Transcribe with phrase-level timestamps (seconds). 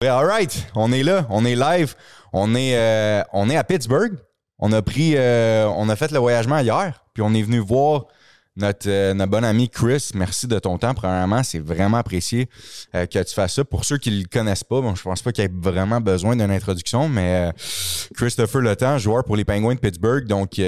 [0.00, 1.96] All right, on est là, on est live,
[2.32, 4.12] on est, euh, on est à Pittsburgh.
[4.60, 8.06] On a pris, euh, on a fait le voyagement hier, puis on est venu voir
[8.54, 10.10] notre, euh, notre bon ami Chris.
[10.14, 10.94] Merci de ton temps.
[10.94, 12.48] Premièrement, c'est vraiment apprécié
[12.94, 13.64] euh, que tu fasses ça.
[13.64, 16.36] Pour ceux qui le connaissent pas, bon, je pense pas qu'il y ait vraiment besoin
[16.36, 17.52] d'une introduction, mais euh,
[18.14, 20.28] Christopher Le Temps, joueur pour les Penguins de Pittsburgh.
[20.28, 20.60] Donc,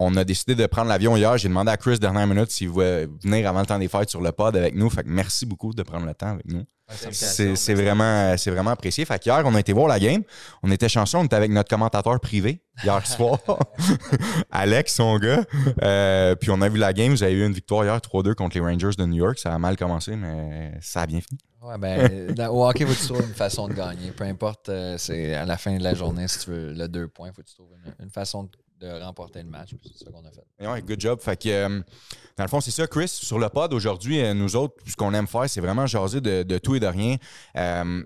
[0.00, 1.38] on a décidé de prendre l'avion hier.
[1.38, 4.20] J'ai demandé à Chris dernière minute s'il voulait venir avant le temps des fêtes sur
[4.20, 4.90] le pod avec nous.
[4.90, 6.64] Fait que merci beaucoup de prendre le temps avec nous.
[6.88, 9.04] C'est vraiment, vraiment apprécié.
[9.04, 10.22] Fait qu'hier, on a été voir la game.
[10.62, 13.38] On était chanceux, on était avec notre commentateur privé hier soir,
[14.50, 15.44] Alex, son gars.
[15.82, 17.12] Euh, puis on a vu la game.
[17.12, 19.38] Vous avez eu une victoire hier, 3-2 contre les Rangers de New York.
[19.38, 21.38] Ça a mal commencé, mais ça a bien fini.
[21.62, 24.10] Ouais, ben, dans- au hockey, faut que tu trouves une façon de gagner.
[24.10, 27.06] Peu importe, euh, c'est à la fin de la journée, si tu veux le deux
[27.06, 28.50] points, faut que tu trouves une, une façon de,
[28.82, 29.70] de remporter le match.
[29.82, 30.44] C'est ça qu'on a fait.
[30.58, 31.20] Et Ouais, good job.
[31.20, 31.80] Fait que, euh,
[32.36, 33.08] dans le fond, c'est ça, Chris.
[33.08, 36.58] Sur le pod aujourd'hui, euh, nous autres, ce qu'on aime faire, c'est vraiment jaser de,
[36.58, 37.16] tout et de rien.
[37.56, 38.02] Euh,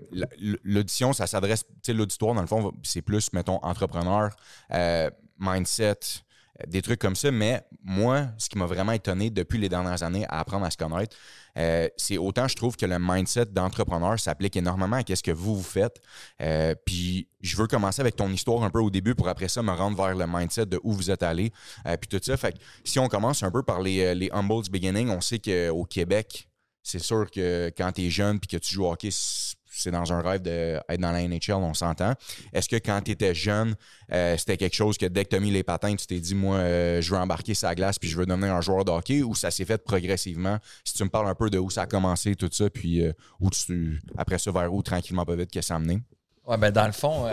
[0.64, 4.30] L'audition, ça s'adresse, tu sais, l'auditoire, dans le fond, c'est plus, mettons, entrepreneur,
[5.38, 6.01] mindset,
[6.66, 7.30] des trucs comme ça.
[7.30, 10.76] Mais moi, ce qui m'a vraiment étonné depuis les dernières années à apprendre à se
[10.76, 11.16] connaître,
[11.59, 15.57] euh, c'est autant je trouve que le mindset d'entrepreneur s'applique énormément à ce que vous
[15.57, 16.01] vous faites.
[16.43, 19.63] Euh, puis je veux commencer avec ton histoire un peu au début pour après ça
[19.63, 21.52] me rendre vers le mindset de où vous êtes allé.
[21.87, 22.37] Euh, puis tout ça.
[22.37, 25.38] Fait que si on commence un peu par les, euh, les humbles beginning, on sait
[25.38, 26.48] qu'au Québec,
[26.82, 29.10] c'est sûr que quand tu es jeune puis que tu joues au hockey,
[29.77, 32.15] c'est dans un rêve d'être dans la NHL, on s'entend.
[32.52, 33.74] Est-ce que quand tu étais jeune,
[34.13, 36.35] euh, c'était quelque chose que dès que tu as mis les patins, tu t'es dit,
[36.35, 39.23] moi, euh, je veux embarquer sa glace puis je veux devenir un joueur de hockey
[39.23, 40.59] ou ça s'est fait progressivement?
[40.85, 43.13] Si tu me parles un peu de où ça a commencé, tout ça, puis euh,
[43.41, 46.01] où tu, après ça, vers où tranquillement, pas vite, que ça a mené?
[46.47, 47.27] Ouais, ben dans le fond,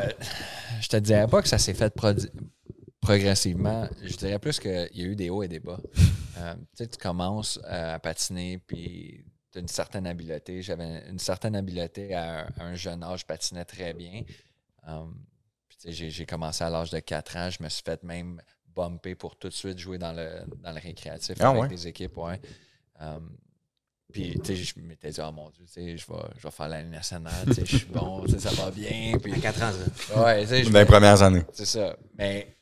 [0.82, 1.94] je te dirais pas que ça s'est fait
[3.00, 3.88] progressivement.
[4.02, 5.80] Je dirais plus qu'il y a eu des hauts et des bas.
[5.94, 6.42] Tu
[6.74, 10.62] sais, tu commences à patiner, puis tu as une certaine habileté.
[10.62, 14.24] J'avais une certaine habileté à, un- à un jeune âge, je patinais très bien.
[14.86, 15.16] Um,
[15.78, 17.50] sais, j'ai, commencé à l'âge de 4 ans.
[17.50, 18.42] Je me suis fait même
[18.76, 21.68] bumper pour tout de suite jouer dans le, dans le récréatif Ah avec ouais?
[21.68, 22.18] des équipes.
[22.18, 22.40] Ouais.
[23.00, 23.38] Um,
[24.12, 26.52] puis, tu sais, je m'étais dit, oh mon Dieu, tu sais, je vais, je vais
[26.52, 29.18] faire la Ligue nationale, tu sais, je suis bon, ça va bien.
[29.22, 29.72] Puis, À 4 ans,
[30.08, 30.24] ça.
[30.24, 31.44] ouais, tu sais, Dans les premières années.
[31.52, 31.96] c'est ça.
[32.16, 32.56] Mais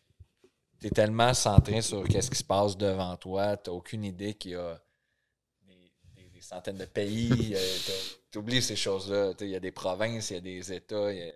[0.79, 4.51] tu es tellement centré sur qu'est-ce qui se passe devant toi, tu aucune idée qu'il
[4.51, 4.81] y a
[6.51, 7.55] centaines de pays.
[8.31, 9.33] tu oublies ces choses-là.
[9.41, 11.11] Il y a des provinces, il y a des États.
[11.11, 11.33] il y a-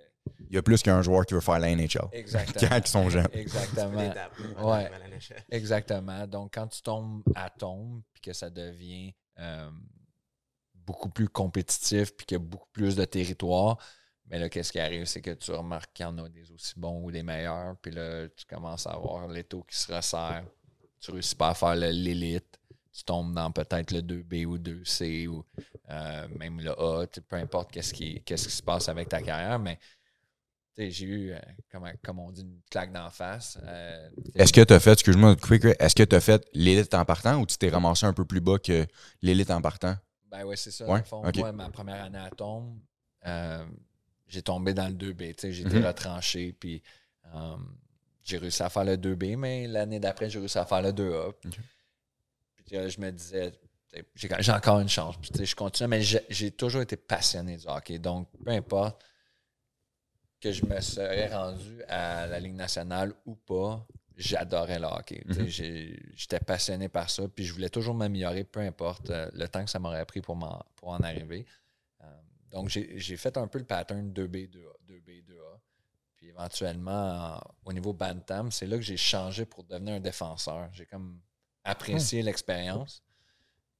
[0.49, 2.07] Il y a plus qu'un joueur qui veut faire la NHL.
[2.11, 2.67] Exactement.
[2.69, 3.27] Quand ils sont jeunes.
[3.31, 4.13] Exactement.
[4.59, 4.89] Ouais.
[5.51, 6.25] Exactement.
[6.27, 9.69] Donc, quand tu tombes à tombe, puis que ça devient euh,
[10.73, 13.77] beaucoup plus compétitif, puis qu'il y a beaucoup plus de territoire,
[14.27, 15.05] mais là, qu'est-ce qui arrive?
[15.05, 17.91] C'est que tu remarques qu'il y en a des aussi bons ou des meilleurs, puis
[17.91, 20.43] là, tu commences à avoir l'étau qui se resserre.
[20.99, 22.59] Tu réussis pas à faire l'élite.
[22.95, 25.43] Tu tombes dans peut-être le 2B ou 2C ou
[25.89, 29.59] euh, même le A, peu importe qu'est-ce qui, qu'est-ce qui se passe avec ta carrière,
[29.59, 29.77] mais
[30.77, 31.39] j'ai eu, euh,
[31.69, 33.59] comme, comme on dit, une claque d'en face.
[33.63, 35.35] Euh, Est-ce que tu as fait, excuse-moi,
[35.79, 38.39] est-ce que tu as fait l'élite en partant ou tu t'es ramassé un peu plus
[38.39, 38.87] bas que
[39.21, 39.95] l'élite en partant?
[40.31, 40.87] Ben oui, c'est ça.
[40.89, 42.79] Ouais, fond, moi, ma première année à tombe,
[44.27, 45.33] j'ai tombé dans le 2B.
[45.35, 45.85] tu sais, J'ai été Mhm.
[45.85, 46.81] retranché, puis
[48.23, 51.27] j'ai réussi à faire le 2B, mais l'année d'après, j'ai réussi à faire le 2A.
[51.27, 51.59] Ok.
[52.69, 53.51] Je me disais,
[54.15, 55.15] j'ai encore une chance.
[55.17, 57.99] Puis, je continue, mais j'ai toujours été passionné du hockey.
[57.99, 59.03] Donc, peu importe
[60.41, 65.23] que je me serais rendu à la Ligue nationale ou pas, j'adorais le hockey.
[65.25, 65.47] Mhm.
[65.47, 69.69] J'étais passionné par ça, puis je voulais toujours m'améliorer, peu importe euh, le temps que
[69.71, 71.45] ça m'aurait pris pour, en arriver.
[72.01, 72.05] Euh,
[72.51, 75.59] donc, j'ai fait un peu le pattern 2B, 2A, 2B, 2A.
[76.15, 80.69] Puis éventuellement, en- au niveau Bantam, c'est là que j'ai changé pour devenir un défenseur.
[80.73, 81.19] J'ai comme
[81.65, 83.03] apprécié l'expérience.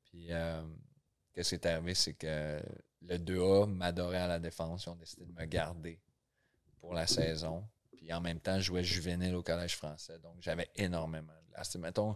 [0.05, 0.61] Puis, euh,
[1.33, 2.61] qu'est-ce qui est arrivé, c'est que
[3.01, 4.85] le 2A m'adorait à la défense.
[4.85, 5.99] Ils ont décidé de me garder
[6.79, 7.67] pour la saison.
[7.95, 10.19] Puis en même temps, je jouais juvénile au Collège français.
[10.19, 11.75] Donc, j'avais énormément de glace.
[11.77, 12.15] Mettons,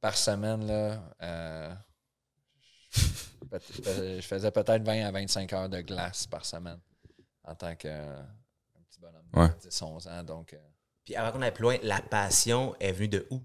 [0.00, 1.74] par semaine, là, euh,
[2.92, 6.80] je faisais peut-être 20 à 25 heures de glace par semaine
[7.44, 9.48] en tant que euh, un petit bonhomme Ouais.
[9.48, 10.22] de 10-11 ans.
[10.24, 10.58] Donc, euh,
[11.04, 13.42] Puis avant qu'on aille plus loin, la passion est venue de où?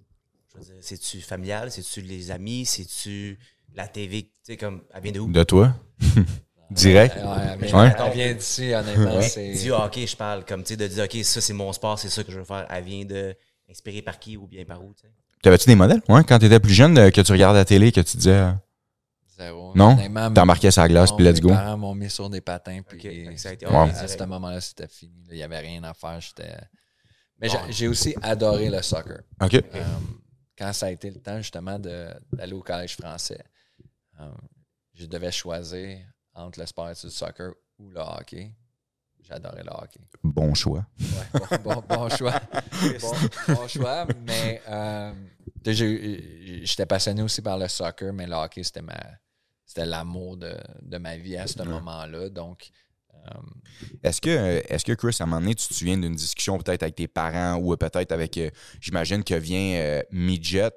[0.54, 1.72] Je veux dire, c'est-tu familial?
[1.72, 2.66] C'est-tu les amis?
[2.66, 3.38] C'est-tu
[3.76, 4.24] la TV?
[4.24, 5.32] Tu sais, comme, elle vient de où?
[5.32, 5.74] De toi?
[6.72, 7.16] Direct?
[7.16, 7.22] ouais,
[7.54, 7.94] elle vient, Ouais.
[7.98, 9.20] elle vient d'ici, honnêtement.
[9.62, 12.10] Du hockey, je parle, comme, tu sais, de dire, OK, ça, c'est mon sport, c'est
[12.10, 12.68] ça que je veux faire.
[12.70, 13.36] Elle vient de,
[13.70, 15.14] inspirée par qui ou bien par où, tu sais?
[15.42, 16.02] T'avais-tu des modèles?
[16.10, 18.52] Ouais, quand t'étais plus jeune, euh, que tu regardais la télé, que tu disais, euh,
[19.38, 19.72] Zéro.
[19.74, 19.96] Non?
[20.34, 21.50] T'embarquais sur la glace, puis let's mes go.
[21.50, 22.82] parents m'ont mis sur des patins.
[22.86, 23.74] Puis Ok, fait que ça a été Ouais.
[23.90, 25.14] à ce moment-là, c'était fini.
[25.30, 26.20] Il n'y avait rien à faire.
[26.20, 26.56] J'étais...
[27.40, 27.54] Mais Bon.
[27.68, 29.22] j'ai- j'ai aussi adoré le soccer.
[29.42, 29.54] OK.
[29.54, 29.62] Euh,
[30.60, 33.42] quand ça a été le temps justement d'aller au collège français,
[34.20, 34.30] euh,
[34.94, 36.00] je devais choisir
[36.34, 38.52] entre le sport et le soccer ou le hockey.
[39.24, 40.02] j'adorais le hockey.
[40.24, 40.86] Bon choix.
[41.00, 42.40] Ouais, bon, bon- bon choix.
[43.02, 43.14] Bon,
[43.56, 45.14] bon choix, mais euh,
[45.66, 48.98] j'étais passionné aussi par le soccer, mais le hockey, c'était ma
[49.66, 52.30] c'était l'amour de, de ma vie à ce moment-là.
[52.30, 52.70] Donc,
[54.04, 56.84] Est-ce que, est-ce que, Chris, à un moment donné, tu te souviens d'une discussion peut-être
[56.84, 58.50] avec tes parents ou peut-être avec, euh,
[58.82, 60.72] j'imagine que vient euh, Midget,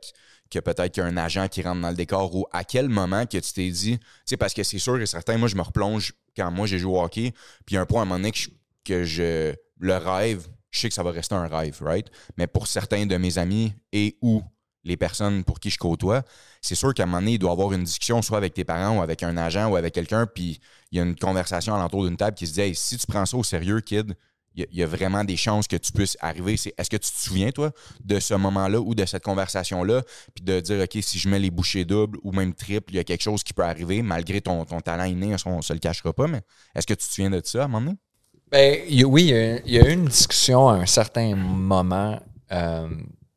[0.51, 2.89] que peut-être qu'il y a un agent qui rentre dans le décor ou à quel
[2.89, 5.57] moment que tu t'es dit, tu sais, parce que c'est sûr et certain, moi, je
[5.57, 7.33] me replonge quand moi j'ai joué au hockey,
[7.67, 8.49] puis il y a un point à un moment donné que je,
[8.85, 12.07] que je- le rêve, je sais que ça va rester un rêve, right?
[12.37, 14.43] Mais pour certains de mes amis et ou
[14.85, 16.23] les personnes pour qui je côtoie,
[16.61, 18.65] c'est sûr qu'à un moment donné, il doit y avoir une discussion soit avec tes
[18.65, 22.05] parents ou avec un agent ou avec quelqu'un, puis il y a une conversation alentour
[22.05, 24.15] d'une table qui se dit si tu prends ça au sérieux, kid,
[24.55, 26.55] il y, a- vraiment des chances que tu puisses arriver.
[26.55, 27.71] Est-ce que tu te souviens, toi,
[28.05, 30.03] de ce moment-là ou de cette conversation-là,
[30.35, 33.01] puis de dire OK, si je mets les bouchées doubles ou même triples, il y
[33.01, 35.79] a quelque chose qui peut arriver, malgré ton, ton talent inné, on ne se le
[35.79, 36.43] cachera pas, mais
[36.75, 37.99] est-ce que tu te souviens de ça à un moment donné?
[38.51, 42.21] Ben, oui, il y, a, il y a eu une discussion à un certain moment
[42.53, 42.89] euh,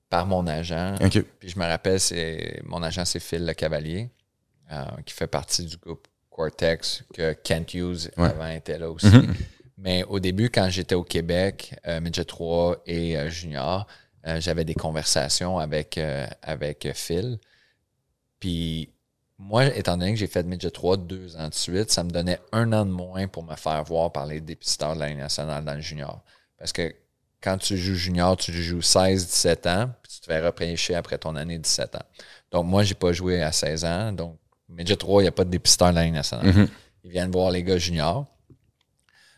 [0.09, 0.95] par mon agent.
[1.39, 4.09] Puis je me rappelle, c'est mon agent, c'est Phil Le Cavalier,
[4.71, 8.25] euh, qui fait partie du groupe Cortex, que Kent Hughes Ouais.
[8.29, 9.07] avant était là aussi.
[9.07, 9.33] Mhm.
[9.77, 13.85] Mais au début, quand j'étais au Québec, euh, Midget 3 et euh, Junior,
[14.25, 15.99] euh, j'avais des conversations avec,
[16.41, 17.37] avec Phil.
[18.39, 18.89] Puis
[19.37, 22.39] moi, étant donné que j'ai fait Midget 3 deux ans de suite, ça me donnait
[22.51, 25.63] un an de moins pour me faire voir par les dépisteurs de la Ligue nationale
[25.63, 26.23] dans le junior.
[26.57, 26.93] Parce que
[27.45, 31.35] quand tu joues junior, tu joues 16-17 ans, puis tu te fais repêcher après ton
[31.35, 32.05] année de 17 ans.
[32.51, 34.11] Donc, moi, j'ai pas joué à 16 ans.
[34.11, 36.47] Donc, Midget 3, il n'y a pas de dépisteur de la Ligue nationale.
[36.47, 36.67] Mhm.
[37.03, 38.25] Ils viennent voir les gars juniors.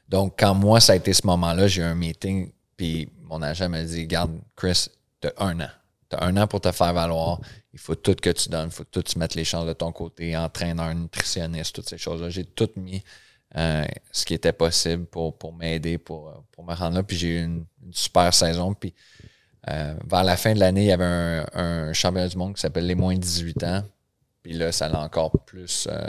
[0.08, 3.68] Donc, quand moi, ça a été ce moment-là, j'ai eu un meeting, puis mon agent
[3.68, 4.88] m'a dit Garde, Chris,
[5.20, 5.70] tu as un an.
[6.10, 7.42] Tu as un an pour te faire valoir.
[7.74, 8.70] Il faut tout que tu donnes.
[8.70, 11.98] Il faut que tout tu mettes les chances de ton côté, entraîneur, nutritionniste, toutes ces
[11.98, 12.30] choses-là.
[12.30, 13.04] J'ai tout mis
[13.58, 17.04] euh, ce qui était possible pour, pour m'aider, pour, pour me rendre là.
[17.04, 18.74] Puis j'ai eu une, une super saison.
[18.74, 18.94] Puis
[19.70, 22.62] euh, vers la fin de l'année, il y avait un, un championnat du monde qui
[22.62, 23.84] s'appelle les moins de 18 ans.
[24.44, 26.08] Puis là, ça l'a encore plus euh,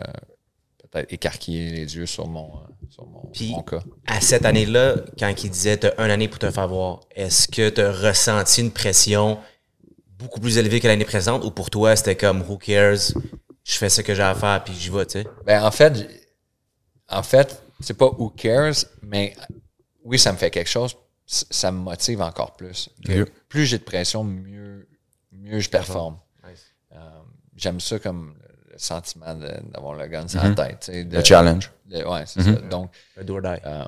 [0.91, 2.61] peut-être écarquillé les yeux sur mon, euh,
[2.91, 3.81] sur mon, Puis- mon cas.
[4.07, 7.69] À cette année-là, quand il disait t'as un année pour te faire voir, est-ce que
[7.71, 9.39] tu as ressenti une pression
[10.19, 12.97] beaucoup plus élevée que l'année présente ou pour toi c'était comme who cares,
[13.65, 15.27] je fais ce que j'ai à faire puis j'y vais, tu sais?
[15.45, 16.09] Ben, en fait,
[17.09, 19.35] en fait, c'est pas who cares, mais
[20.05, 20.97] oui, ça me fait quelque chose.
[21.31, 22.89] Ça me motive encore plus.
[23.05, 23.25] Que.
[23.51, 24.89] Plus j'ai de pression, mieux,
[25.33, 26.19] mieux je performe.
[26.93, 26.99] Euh,
[27.55, 28.35] J'aime ça comme
[28.73, 30.85] le sentiment d'avoir le gun sur la tête.
[30.85, 31.71] sais, de- Le challenge.
[31.87, 32.53] de- ouais, c'est ça.
[32.53, 33.61] Donc, Un do or die.
[33.67, 33.85] euh,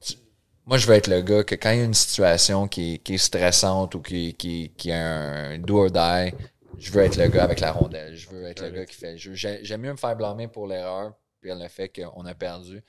[0.00, 0.14] tu-
[0.66, 2.98] moi, je veux être le gars que quand il y a une situation qui est,
[2.98, 5.00] qui est stressante ou qui, qui, qui a
[5.52, 6.34] un do or die,
[6.78, 8.14] je veux être le gars avec la rondelle.
[8.14, 9.16] Je veux être le gars qui fait.
[9.16, 12.82] J'aime mieux me faire blâmer pour l'erreur puis le fait qu'on a perdu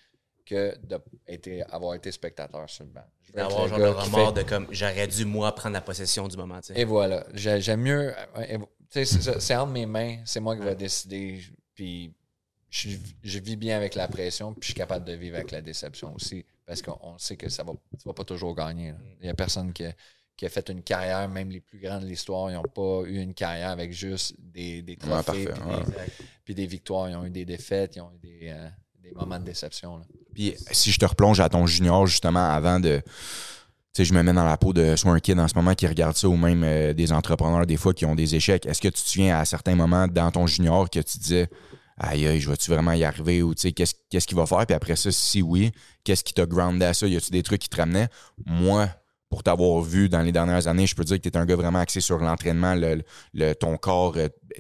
[0.45, 3.04] que d'avoir été spectateur sur le banc.
[3.22, 5.74] Je veux être D'avoir le genre le remords fait- de comme j'aurais dû moi prendre
[5.74, 7.25] la possession du moment, et voilà.
[7.34, 8.13] J'ai- J'aime mieux.
[8.38, 8.57] euh,
[8.90, 10.18] c'est entre mes mains.
[10.25, 11.42] C'est moi qui vais décider.
[11.74, 12.13] Puis
[12.69, 12.90] je,
[13.24, 14.54] je vis bien avec la pression.
[14.54, 16.46] Puis je suis capable de vivre avec la déception aussi.
[16.66, 18.92] Parce qu'on sait que ça va, tu vas pas toujours gagner.
[18.92, 18.98] là.
[19.22, 19.94] Il y a personne qui a,
[20.38, 23.19] qui a fait une carrière, même les plus grands de l'histoire, ils n'ont pas eu
[23.19, 25.46] une carrière avec juste des, des trophées.
[25.46, 25.84] parfait, puis, ouais.
[26.07, 26.12] des,
[26.46, 27.10] puis des victoires.
[27.10, 27.96] Ils ont eu des défaites.
[27.96, 28.69] Ils ont eu des, euh,
[29.03, 30.01] des moments de déception.
[30.33, 33.01] Puis si je te replonge à ton junior, justement, avant de.
[33.93, 35.75] Tu sais, je me mets dans la peau de soit un kid en ce moment
[35.75, 38.65] qui regarde ça ou même euh, des entrepreneurs, des fois, qui ont des échecs.
[38.65, 41.48] Est-ce que tu te souviens à certains moments dans ton junior que tu disais
[41.98, 43.43] Aïe, aïe, je vais-tu vraiment y arriver?
[43.43, 44.65] Ou tu sais, qu'est-ce qu'il va faire?
[44.65, 45.72] Puis après ça, si oui,
[46.03, 47.05] qu'est-ce qui t'a groundé à ça?
[47.05, 48.07] Y a-tu des trucs qui te ramenaient?
[48.48, 48.89] Moi,
[49.29, 51.79] pour t'avoir vu dans les dernières années, je peux dire que tu un gars vraiment
[51.79, 54.15] axé sur l'entraînement, le, le- ton corps,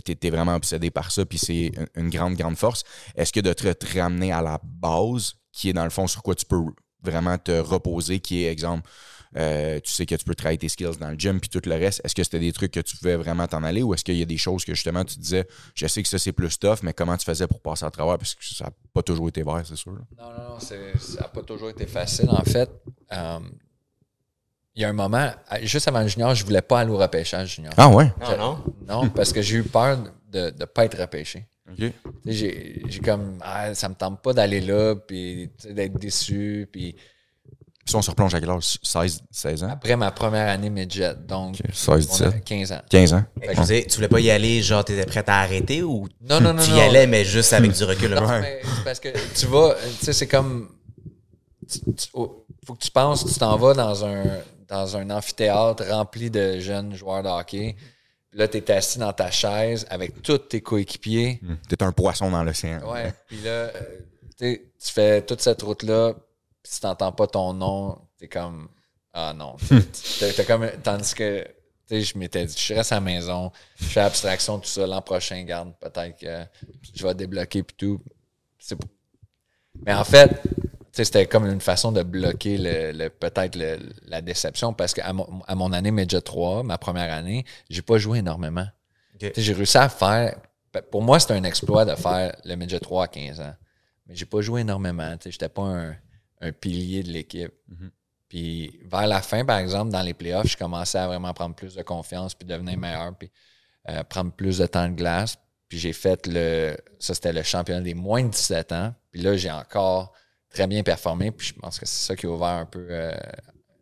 [0.05, 2.83] tu es, vraiment obsédé par ça, puis c'est une, grande, grande force.
[3.15, 6.35] Est-ce que de te, ramener à la base, qui est dans le fond sur quoi
[6.35, 6.61] tu peux
[7.01, 8.89] vraiment te reposer, qui est, exemple,
[9.35, 11.75] euh, tu sais que tu peux travailler tes skills dans le gym, puis tout le
[11.75, 14.17] reste, est-ce que c'était des trucs que tu pouvais vraiment t'en aller, ou est-ce qu'il
[14.17, 16.77] y a des choses que justement tu disais, je sais que ça c'est plus tough,
[16.83, 19.41] mais comment tu faisais pour passer à travers, parce que ça n'a pas toujours été
[19.41, 19.91] vert, c'est sûr.
[19.91, 22.29] Non, non, non, ça n'a pas toujours été facile.
[22.29, 22.69] En fait,
[23.11, 23.39] euh,
[24.75, 25.29] il y a un moment,
[25.61, 27.73] juste avant le junior, je voulais pas aller au repêchage junior.
[27.77, 28.11] Ah ouais?
[28.21, 28.63] Non, non?
[29.03, 29.97] Non, parce que j'ai eu peur
[30.31, 31.45] de ne pas être repêché.
[32.25, 36.67] J'ai j'ai comme, ah, ça me tente pas d'aller là, puis d'être déçu.
[36.71, 36.95] Puis
[37.85, 38.77] Si on se replonge à quel âge?
[38.83, 39.69] 16, 16 ans?
[39.69, 42.43] après ma première année midget, donc Ok, 16, on a 17.
[42.45, 42.81] 15 ans.
[42.89, 43.23] 15 ans?
[43.41, 46.53] Fait que tu voulais pas y aller, genre t'étais prête à arrêter ou Non, non,
[46.53, 46.77] non, tu non.
[46.77, 48.13] y allais, mais juste avec du recul.
[48.13, 50.69] Non, mais parce que tu vas, tu sais, c'est comme.
[51.69, 54.23] tu- tu- oh, faut que tu penses, tu t'en vas dans un,
[54.67, 57.75] dans un amphithéâtre rempli de jeunes joueurs de hockey.
[58.33, 61.39] Là, tu es assis dans ta chaise avec tous tes coéquipiers.
[61.69, 62.79] T'es un poisson dans l'océan.
[62.91, 63.13] Ouais.
[63.27, 63.71] Puis là, euh,
[64.37, 66.13] tu tu fais toute cette route-là.
[66.63, 68.69] si t'entends pas ton nom, t'es comme
[69.13, 69.55] Ah non.
[70.19, 70.67] T'es t'es comme.
[70.83, 71.43] Tandis que
[71.87, 74.87] tu sais, je m'étais dit, je reste à la maison, je fais abstraction, tout ça.
[74.87, 76.45] L'an prochain, garde, peut-être que
[76.95, 78.01] je vais débloquer puis tout.
[78.57, 78.77] C'est
[79.85, 83.57] Mais en fait, tu c'était comme une façon de bloquer le, le- peut-être
[84.07, 87.97] la déception parce qu'à mon, à mon année Major 3, ma première année, j'ai pas
[87.97, 88.67] joué énormément.
[89.35, 90.35] J'ai réussi à faire.
[90.91, 93.53] Pour moi, c'était un exploit de faire le Major 3 à 15 ans.
[94.07, 95.15] Mais j'ai pas joué énormément.
[95.23, 95.95] Je n'étais pas un,
[96.41, 97.51] un pilier de l'équipe.
[98.29, 101.75] Puis vers la fin, par exemple, dans les playoffs, je commençais à vraiment prendre plus
[101.75, 103.31] de confiance puis devenir meilleur, puis
[103.89, 105.37] euh, prendre plus de temps de glace.
[105.69, 106.75] Puis j'ai fait le.
[106.99, 108.93] Ça, c'était le championnat des moins de 17 ans.
[109.11, 110.13] Puis là, j'ai encore
[110.53, 111.31] très bien performé.
[111.31, 113.11] Puis je pense que c'est ça qui a ouvert un peu euh,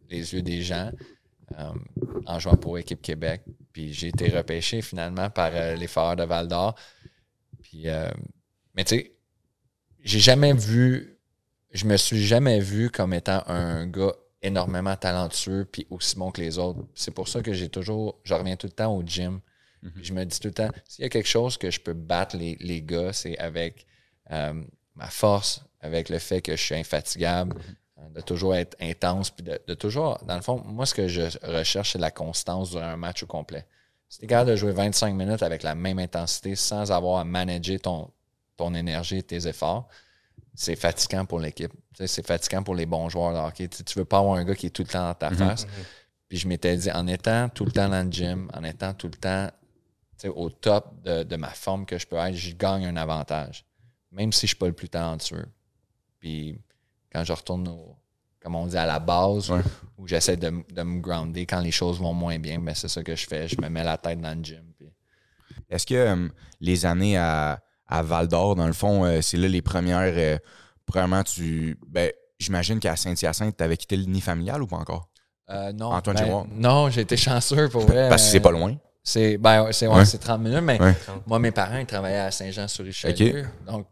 [0.09, 0.91] les yeux des gens
[1.59, 1.73] euh,
[2.25, 3.41] en jouant pour Équipe Québec.
[3.73, 6.75] Puis j'ai été repêché finalement par euh, les Foreurs de Val d'Or.
[7.63, 8.09] Puis, euh,
[8.75, 9.15] mais tu sais,
[10.03, 11.17] j'ai jamais vu,
[11.71, 16.41] je me suis jamais vu comme étant un gars énormément talentueux puis aussi bon que
[16.41, 16.79] les autres.
[16.93, 19.39] C'est pour ça que j'ai toujours, je reviens tout le temps au gym.
[19.95, 21.93] Puis je me dis tout le temps, s'il y a quelque chose que je peux
[21.93, 23.87] battre les, les gars, c'est avec
[24.29, 27.55] ma force, avec le fait que je suis infatigable,
[27.97, 31.07] euh, de toujours être intense, puis de, de toujours, dans le fond, moi, ce que
[31.07, 33.65] je recherche, c'est la constance durant un match au complet.
[34.09, 37.23] Si tu es capable de jouer 25 minutes avec la même intensité sans avoir à
[37.23, 38.11] manager ton,
[38.57, 39.87] ton énergie, tes efforts,
[40.53, 41.71] c'est fatigant pour l'équipe.
[41.93, 43.69] C'est fatigant pour les bons joueurs de hockey.
[43.69, 45.65] Tu ne veux pas avoir un gars qui est tout le temps dans ta face.
[46.27, 49.07] Puis je m'étais dit, en étant tout le temps dans le gym, en étant tout
[49.07, 49.49] le temps
[50.27, 53.65] au top de, de ma forme que je peux être, je gagne un avantage.
[54.11, 55.47] Même si je ne suis pas le plus talentueux.
[56.21, 56.57] Puis
[57.11, 57.95] quand je retourne au,
[58.41, 59.61] comme on dit, à la base, Ouais.
[59.97, 63.03] où j'essaie de, de me grounder quand les choses vont moins bien, ben c'est ça
[63.03, 63.47] que je fais.
[63.49, 64.63] Je me mets la tête dans le gym.
[64.77, 64.87] puis-
[65.69, 66.27] Est-ce que euh,
[66.61, 70.13] les années à, à Val d'Or, dans le fond, euh, c'est là les premières.
[70.15, 70.37] euh,
[70.85, 71.77] premièrement, tu.
[71.87, 75.09] Ben, j'imagine qu'à Saint-Hyacinthe, tu avais quitté le nid familial ou pas encore?
[75.73, 76.45] Non, Antoine ben.
[76.51, 78.07] Non, j'ai été chanceux pour vrai.
[78.07, 78.77] Parce que c'est pas loin.
[79.03, 80.05] C'est ben, ouais, c'est ouais, Ouais.
[80.05, 80.79] c'est 30 minutes, mais
[81.27, 83.45] moi, mes parents, ils travaillaient à Saint-Jean-sur-Richelieu.
[83.67, 83.87] Donc,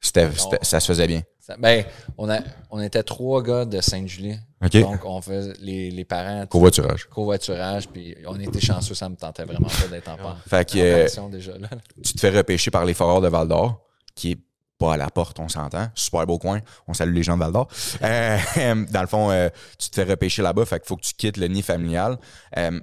[0.00, 1.22] C'était, c'était- ça se faisait bien.
[1.46, 1.84] Ça- ben,
[2.18, 2.38] on, a,
[2.70, 4.36] on était trois gars de Sainte-Julie.
[4.80, 6.46] Donc, on faisait les, les parents.
[6.46, 7.04] Covoiturage.
[7.10, 10.78] Covoiturage, puis on était chanceux, ça me tentait vraiment pas d'être en pen- Fait que
[10.78, 11.68] euh, pension déjà là.
[12.02, 13.80] tu te fais repêcher par les Foreurs de Val d'Or,
[14.14, 14.38] qui est
[14.78, 15.88] pas à la porte, on s'entend.
[15.94, 16.60] Super beau coin.
[16.88, 17.68] On salue les gens de Val d'Or.
[18.02, 18.38] Euh,
[18.90, 19.48] dans le fond, euh,
[19.78, 22.18] tu te fais repêcher là-bas, fait qu'il faut que tu quittes le nid familial.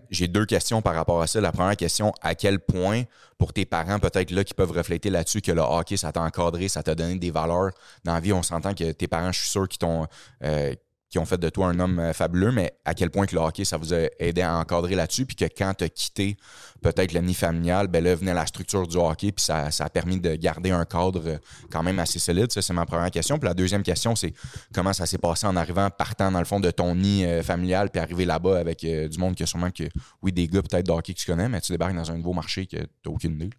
[0.09, 1.41] J'ai deux questions par rapport à ça.
[1.41, 3.03] La première question, à quel point,
[3.41, 6.67] pour tes parents, peut-être là, qui peuvent refléter là-dessus, que le hockey, ça t'a encadré,
[6.67, 7.71] ça t'a donné des valeurs
[8.03, 8.33] dans la vie.
[8.33, 10.05] On s'entend que tes parents, je suis sûr, qui t'ont.
[10.43, 10.75] euh,
[11.11, 13.41] qui ont fait de toi un homme euh, fabuleux, mais à quel point que le
[13.41, 16.37] hockey, ça vous a aidé à encadrer là-dessus, puis que quand tu as quitté
[16.81, 19.89] peut-être le nid familial, ben là venait la structure du hockey, puis ça, ça a
[19.89, 21.37] permis de garder un cadre euh,
[21.69, 22.49] quand même assez solide.
[22.53, 23.37] Ça, c'est ma première question.
[23.37, 24.33] Puis la deuxième question, c'est
[24.73, 27.89] comment ça s'est passé en arrivant, partant dans le fond de ton nid euh, familial,
[27.89, 29.83] puis arriver là-bas avec du monde qui a sûrement que,
[30.21, 32.33] oui, des gars peut-être de hockey que tu connais, mais tu débarques dans un nouveau
[32.33, 33.49] marché que tu n'as aucune idée.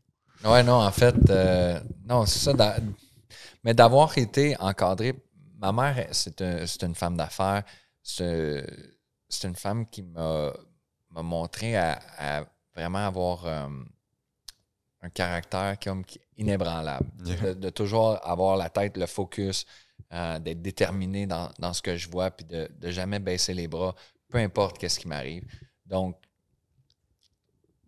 [0.43, 1.15] Ouais, non, en fait,
[2.09, 2.55] non, c'est ça.
[3.63, 5.15] mais d'avoir été encadré,
[5.63, 7.65] ma mère, c'est un- c'est une femme d'affaires.
[8.03, 8.65] C'est
[9.45, 10.53] une femme qui m'a
[11.23, 13.69] montré à, à vraiment avoir euh,
[15.03, 16.05] un caractère comme
[16.37, 17.07] inébranlable.
[17.19, 19.67] De, de toujours avoir la tête, le focus,
[20.13, 23.69] euh, d'être déterminé dans, dans ce que je vois, puis de, de jamais baisser les
[23.69, 23.95] bras,
[24.29, 25.45] peu importe qu'est-ce qui m'arrive.
[25.87, 26.17] Donc,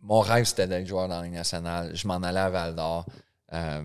[0.02, 1.94] mon rêve, c'était d'être joueur dans la Ligue nationale.
[1.96, 3.06] Je m'en allais à Val d'Or.
[3.52, 3.82] Euh,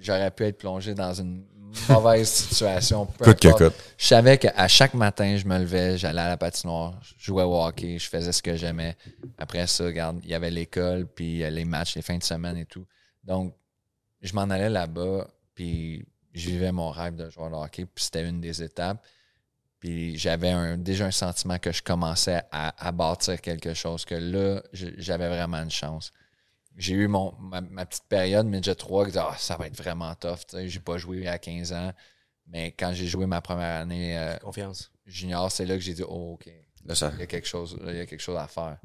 [0.00, 1.46] J'aurais pu être plongé dans une
[1.88, 3.06] mauvaise situation.
[3.06, 3.58] que coûte.
[3.98, 7.54] Je savais qu'à chaque matin, je me levais, j'allais à la patinoire, je jouais au
[7.62, 8.96] hockey, je faisais ce que j'aimais.
[9.38, 12.56] Après ça, regarde, il y avait l'école, puis euh, les matchs, les fins de semaine
[12.56, 12.86] et tout.
[13.24, 13.54] Donc,
[14.20, 18.26] je m'en allais là-bas, puis je vivais mon rêve de joueur de hockey, puis c'était
[18.28, 19.02] une des étapes.
[19.80, 24.14] Puis j'avais un- déjà un sentiment que je commençais à, à bâtir quelque chose, que
[24.14, 26.12] là, j'avais vraiment une chance.
[26.76, 29.76] J'ai eu mon, ma, ma petite période midget 3 qui disait Ah, ça va être
[29.76, 30.40] vraiment tough.
[30.48, 31.92] tu sais, J'ai pas joué à 15 ans.
[32.48, 34.90] Mais quand j'ai joué ma première année euh, Confiance.
[35.06, 36.50] junior, c'est là que j'ai dit Oh, OK,
[36.84, 38.78] Là, ça- il y a quelque chose, là, il y a quelque chose à faire.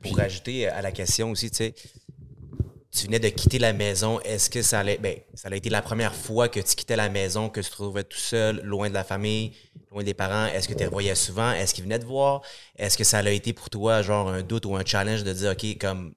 [0.00, 1.74] Pour rajouter à la question aussi, tu sais,
[2.92, 4.20] tu venais de quitter la maison.
[4.20, 7.08] Est-ce que ça allait, ben, ça a été la première fois que tu quittais la
[7.08, 9.52] maison, que tu te trouvais tout seul, loin de la famille,
[9.90, 10.46] loin des parents?
[10.46, 11.52] Est-ce que tu les revoyais souvent?
[11.52, 12.42] Est-ce qu'ils venaient te voir?
[12.76, 15.52] Est-ce que ça a été pour toi, genre, un doute ou un challenge de dire,
[15.52, 16.14] OK, comme,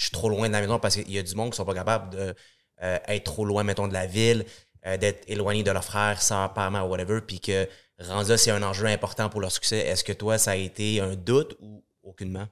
[0.00, 1.66] je suis trop loin de la maison parce qu'il y a du monde qui sont
[1.66, 2.34] pas capables de
[2.82, 4.46] euh, être trop loin, mettons, de la ville,
[4.86, 8.62] euh, d'être éloigné de leurs frères, sœurs, parents, whatever, puis que rendu là, c'est un
[8.62, 9.76] enjeu important pour leur succès.
[9.80, 12.48] Est-ce que toi, ça a été un doute ou aucunement?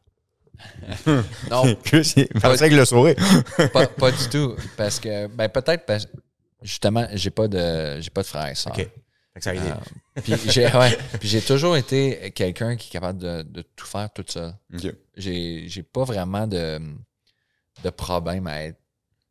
[1.50, 3.14] Non, pensait avec le sourire.
[3.73, 4.57] pas, pas du tout.
[4.76, 6.07] Parce que, ben peut-être parce
[6.61, 8.76] justement, j'ai pas de j'ai pas de frères et sœurs.
[8.76, 8.88] OK.
[9.40, 9.69] Ça a aidé.
[9.69, 13.87] Euh, puis j'ai ouais, puis j'ai toujours été quelqu'un qui est capable de, de tout
[13.87, 14.52] faire tout seul.
[14.75, 14.93] OK.
[15.17, 16.81] J'ai j'ai pas vraiment de,
[17.82, 18.78] de problème à être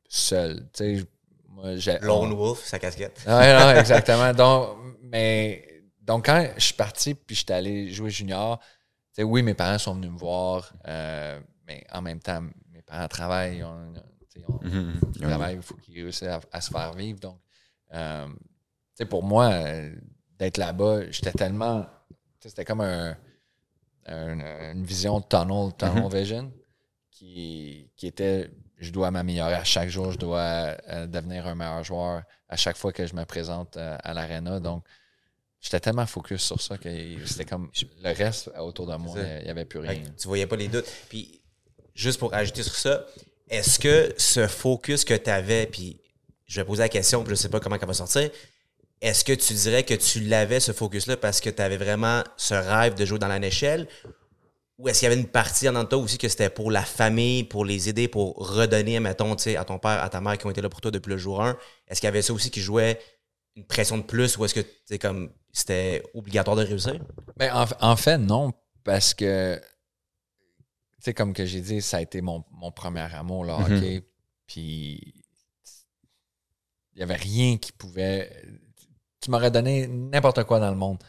[0.08, 0.68] seul.
[0.74, 1.06] Tu sais,
[1.50, 2.00] moi, j'ai.
[2.00, 3.24] Lone Wolf, sa casquette.
[3.28, 4.34] Ouais, non, exactement.
[4.34, 8.66] Donc, mais, donc, quand je suis parti puis je suis allé jouer junior, tu
[9.14, 13.08] sais, oui, mes parents sont venus me voir, euh, mais en même temps, mes parents
[13.08, 14.00] travaillent, ils ont- tu
[14.30, 15.00] sais, ils ont- Mhm.
[15.16, 17.20] ils travaillent, il faut qu'ils réussissent à, à se faire vivre.
[17.20, 17.40] Donc,
[17.94, 18.34] euh, tu
[18.96, 19.96] sais, pour moi, euh,
[20.38, 21.86] d'être là-bas, j'étais tellement.
[22.40, 23.18] C'était comme un,
[24.06, 26.52] un- une vision de tunnel, tunnel vision,
[27.18, 31.84] qui, qui était je dois m'améliorer à chaque jour, je dois euh, devenir un meilleur
[31.84, 34.60] joueur à chaque fois que je me présente euh, à l'arena.
[34.60, 34.84] Donc,
[35.60, 36.90] j'étais tellement focus sur ça que
[37.26, 37.72] c'était comme
[38.04, 40.04] le reste autour de moi, il n'y avait plus rien.
[40.18, 40.86] tu voyais pas les doutes.
[41.10, 41.42] Puis,
[41.96, 43.06] juste pour ajouter sur ça,
[43.50, 46.00] est-ce que ce focus que tu avais, puis
[46.46, 48.30] je vais poser la question, puis je sais pas comment elle va sortir,
[49.02, 52.54] est-ce que tu dirais que tu l'avais, ce focus-là, parce que tu avais vraiment ce
[52.54, 53.88] rêve de jouer dans la échelle?
[54.78, 56.70] Ou est-ce qu'il y avait une partie en dedans de toi aussi que c'était pour
[56.70, 60.22] la famille, pour les aider, pour redonner, mettons, tu sais, à ton père, à ta
[60.22, 61.58] mère qui ont été là pour toi depuis le jour 1?
[61.88, 63.00] Est-ce qu'il y avait ça aussi qui jouait
[63.56, 67.00] une pression de plus ou est-ce que tu sais, comme c'était obligatoire de réussir?
[67.38, 68.54] Ben, en, en fait, non,
[68.84, 69.64] parce que, tu
[71.06, 73.78] sais, comme que j'ai dit, ça a été mon, mon premier amour, le Mhm.
[73.78, 74.04] hockey.
[74.46, 75.24] Puis,
[76.94, 78.32] il n'y avait rien qui pouvait.
[79.22, 81.00] Tu m'aurais donné n'importe quoi dans le monde.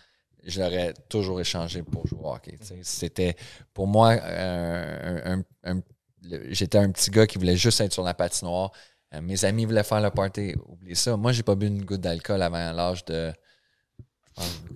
[0.44, 2.58] Je l'aurais toujours échangé pour jouer au hockey.
[2.82, 3.36] C'était,
[3.74, 5.80] pour moi, un- un- un-
[6.22, 8.70] le- j'étais un petit gars qui voulait juste être sur la patinoire.
[9.14, 10.54] Euh, mes amis voulaient faire le party.
[10.66, 11.16] Oubliez ça.
[11.16, 13.32] Moi, j'ai pas bu une goutte d'alcool avant l'âge de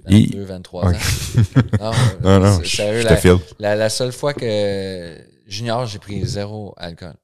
[0.08, 0.92] Il- 22, 23 ans.
[1.80, 1.92] Non,
[2.22, 3.06] Non, non, je, je
[3.58, 5.16] la, seule fois que
[5.46, 7.14] junior, j'ai pris zéro alcool.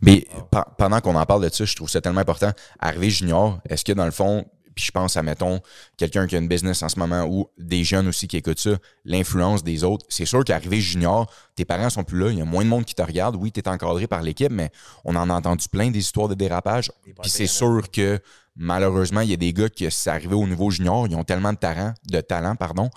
[0.00, 2.50] Mais pe- pendant qu'on en parle de ça, je trouve ça tellement important.
[2.78, 4.44] Arrivé junior, est-ce que dans le fond,
[4.78, 5.58] puis je pense à, mettons,
[5.96, 8.78] quelqu'un qui a une business en ce moment ou des jeunes aussi qui écoutent ça,
[9.04, 12.44] l'influence des autres, c'est sûr qu'arrivé junior, tes parents sont plus là, il y a
[12.44, 13.34] moins de monde qui te regarde.
[13.34, 14.70] Oui, tu es encadré par l'équipe, mais
[15.04, 16.92] on en a entendu plein des histoires de dérapage.
[17.02, 18.20] Puis c'est sûr que
[18.54, 21.52] malheureusement, il y a des gars qui, c'est arrivé au niveau junior, ils ont tellement
[21.52, 22.88] de talent, de talent, pardon,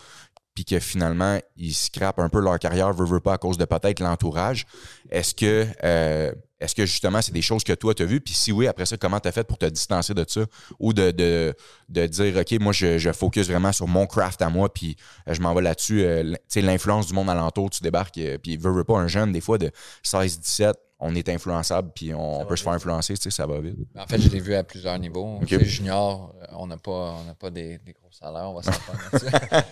[0.53, 3.65] puis que finalement, ils scrapent un peu leur carrière, veut, veut pas, à cause de
[3.65, 4.67] peut-être l'entourage.
[5.09, 8.21] Est-ce que, euh, est-ce que justement, c'est des choses que toi, tu as vues?
[8.21, 10.41] Puis si oui, après ça, comment tu as fait pour te distancer de ça?
[10.79, 11.53] Ou de, de,
[11.89, 14.95] de dire, OK, moi, je, je focus vraiment sur mon craft à moi, puis
[15.27, 16.03] euh, je m'en vais là-dessus.
[16.03, 19.07] Euh, tu sais, l'influence du monde alentour, tu débarques, euh, puis veut, veut pas, un
[19.07, 19.71] jeune, des fois, de
[20.05, 23.75] 16-17, on est influençable, puis on, peut se faire influencer, tu sais, ça va vite.
[23.97, 25.39] En fait, je l'ai vu à plusieurs niveaux.
[25.41, 25.47] Ok.
[25.47, 28.61] Tu sais, Junior, euh, on n'a pas, on pas des, des gros salaires, on va
[28.61, 28.99] s'entendre.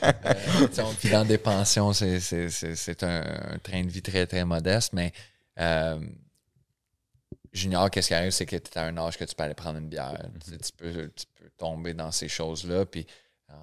[0.02, 4.44] Euh, tu sais, Puis dans des pensions, c'est, un, un train de vie très, très
[4.44, 5.12] modeste, mais
[5.60, 6.00] euh,
[7.52, 9.54] Junior, qu'est-ce qui arrive, c'est que tu es à un âge que tu peux aller
[9.54, 10.18] prendre une bière.
[10.46, 12.86] Tu, peux, tu peux tomber dans ces choses-là.
[12.86, 13.06] Puis,
[13.50, 13.54] euh,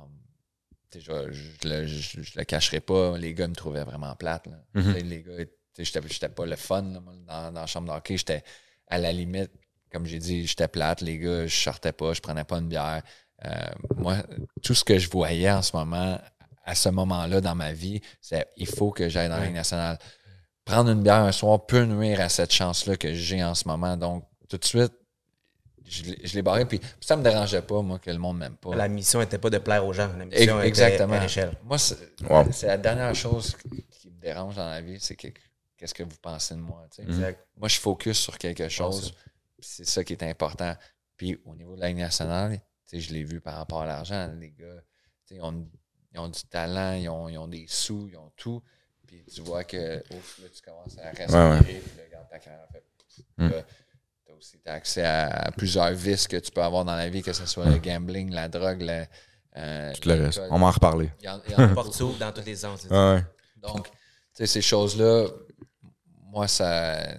[0.94, 1.00] je,
[1.32, 4.46] je, le, je, je le cacherai pas, les gars me trouvaient vraiment plate.
[4.46, 4.82] là.
[4.82, 5.44] Sais, Les gars,
[5.78, 8.16] j'étais, pas le fun là, dans, dans la chambre d'hockey.
[8.16, 8.42] J'étais
[8.88, 9.50] à la limite,
[9.92, 11.00] comme j'ai dit, j'étais plate.
[11.00, 13.02] Les gars, je sortais pas, je prenais pas une bière.
[13.44, 13.50] Euh,
[13.96, 14.16] moi,
[14.62, 16.18] tout ce que je voyais en ce moment,
[16.64, 19.98] à ce moment-là dans ma vie, c'est il faut que j'aille dans la Ligue nationale.
[20.66, 23.96] Prendre une bière un soir peut nuire à cette chance-là que j'ai en ce moment.
[23.96, 24.92] Donc, tout de suite,
[25.84, 26.66] je, l'ai- je l'ai barré.
[26.66, 28.74] Puis ça me dérangeait pas, moi, que le monde m'aime pas.
[28.74, 30.10] La mission n'était pas de plaire aux gens.
[30.18, 31.14] La mission Exactement.
[31.14, 31.56] était à l'échelle.
[31.64, 32.46] Moi, c'est Wow.
[32.52, 33.56] c'est la dernière chose
[33.90, 35.28] qui me dérange dans la vie, c'est que
[35.76, 36.84] qu'est-ce que vous pensez de moi.
[36.90, 37.08] tu sais.
[37.08, 37.46] Exact.
[37.56, 39.14] Moi, je focus sur quelque chose.
[39.60, 40.74] C'est ça qui est important.
[41.16, 43.86] Puis au niveau de la Ligue nationale, tu sais, je l'ai vu par rapport à
[43.86, 44.28] l'argent.
[44.38, 44.66] Les gars,
[45.26, 45.64] tu sais, ils ont,
[46.12, 48.60] ils ont du talent, ils ont, ils ont des sous, ils ont tout.
[49.06, 51.42] Puis tu vois que ouf, là, tu commences à respirer.
[51.50, 51.62] Ouais, ouais.
[51.64, 52.84] Puis là, regarde, ta carrière fait.
[53.38, 53.48] Mm.
[53.48, 57.22] Tu as aussi t'as accès à, plusieurs vices que tu peux avoir dans la vie,
[57.22, 59.04] que ce soit le gambling, la drogue, le,
[59.56, 60.40] euh, Tout le reste.
[60.50, 61.10] On va en reparler.
[61.20, 63.24] Il y en- il y en a s'ouvre dans tous les ouais.
[63.56, 63.90] Donc, tu
[64.34, 65.28] sais, ces choses-là,
[66.24, 67.16] moi, ça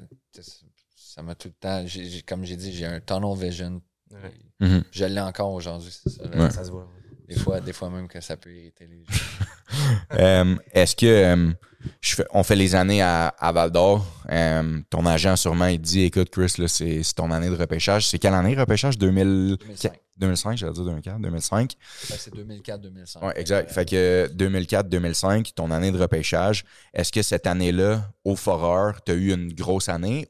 [0.96, 1.84] ça m'a tout le temps.
[1.88, 3.82] j'ai- j'ai- comme j'ai dit, j'ai un tunnel vision.
[4.12, 4.32] Ouais.
[4.60, 4.84] Mhm.
[4.92, 6.24] Je l'ai encore aujourd'hui, c'est ça.
[6.26, 6.38] là.
[6.46, 6.52] Ouais.
[6.52, 6.88] Ça se voit.
[7.28, 10.56] Des, fois, des fois même que ça peut irriter les gens.
[10.74, 11.54] Est-ce que
[12.02, 14.06] je fais- on fait les années à, à Val d'Or?
[14.90, 18.08] ton agent sûrement il dit écoute Chris, c'est ton année de repêchage.
[18.08, 18.98] C'est quelle année repêchage?
[18.98, 19.58] 2000...
[19.60, 19.92] 2005.
[20.20, 21.74] 2005, j'allais dire 2004, 2005.
[22.10, 23.26] Ben, c'est 2004-2005.
[23.26, 23.72] Ouais, exact.
[23.72, 29.16] Fait que 2004-2005, ton année de repêchage, est-ce que cette année-là, au Foreur, tu as
[29.16, 30.28] eu une grosse année?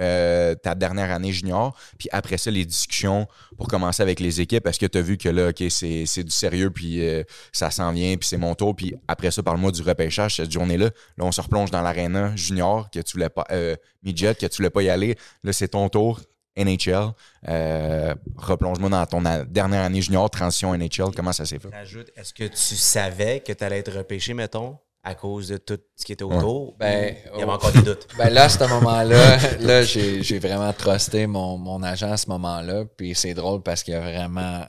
[0.00, 4.66] Euh, ta dernière année junior, puis après ça, les discussions pour commencer avec les équipes.
[4.66, 7.92] Est-ce que tu as vu que là, OK, c'est du sérieux, puis euh, ça s'en
[7.92, 10.86] vient, puis c'est mon tour, puis après ça, parle-moi du repêchage, cette journée-là.
[11.16, 14.56] Là, on se replonge dans l'aréna junior, que tu voulais pas, euh, midget, que tu
[14.56, 15.16] voulais pas y aller.
[15.44, 16.20] Là, c'est ton tour.
[16.56, 17.12] NHL.
[17.48, 21.70] Euh, Replonge-moi dans ton dernière année junior, transition NHL, comment ça s'est fait?
[22.16, 26.04] Est-ce que tu savais que tu allais être repêché, mettons, à cause de tout ce
[26.04, 26.76] qui était autour?
[26.78, 27.54] Ben, il y avait oh.
[27.54, 28.06] encore des doutes?
[28.18, 32.28] Ben là, à ce moment-là, là, j'ai j'ai vraiment trusté mon, mon agent à ce
[32.28, 32.84] moment-là.
[32.96, 34.64] Puis c'est drôle parce qu'il a vraiment,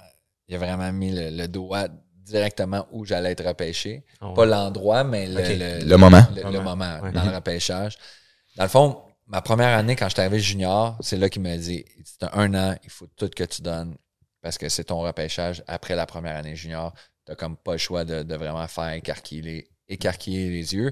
[0.47, 1.87] il a vraiment mis le, le doigt
[2.23, 4.05] directement où j'allais être repêché.
[4.21, 4.33] Ah ouais.
[4.35, 6.23] Pas l'endroit, mais le, le, Le moment.
[6.35, 6.63] Le, le Moment.
[6.63, 7.11] moment Ouais.
[7.11, 7.97] dans le repêchage.
[8.55, 11.57] Dans le fond, ma première année, quand je suis arrivé junior, c'est là qu'il m'a
[11.57, 11.83] dit
[12.19, 13.95] Tu as un an, il faut tout que tu donnes
[14.41, 16.93] parce que c'est ton repêchage après la première année junior.
[17.25, 20.91] Tu n'as comme pas le choix de, de vraiment faire écarquiller écarquiller les yeux.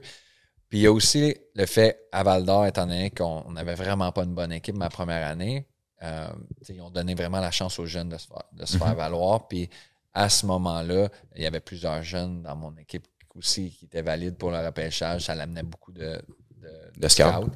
[0.70, 4.12] Puis il y a aussi le fait, à Val d'Or, étant donné qu'on n'avait vraiment
[4.12, 5.68] pas une bonne équipe ma première année,
[6.04, 6.30] euh,
[6.70, 9.48] ils ont donné vraiment la chance aux jeunes de se faire, de se faire valoir.
[9.48, 9.70] Puis
[10.14, 14.38] à ce moment-là, il y avait plusieurs jeunes dans mon équipe aussi qui étaient valides
[14.38, 15.24] pour le repêchage.
[15.26, 16.22] Ça l'amenait beaucoup de,
[16.58, 17.52] de, De scouts.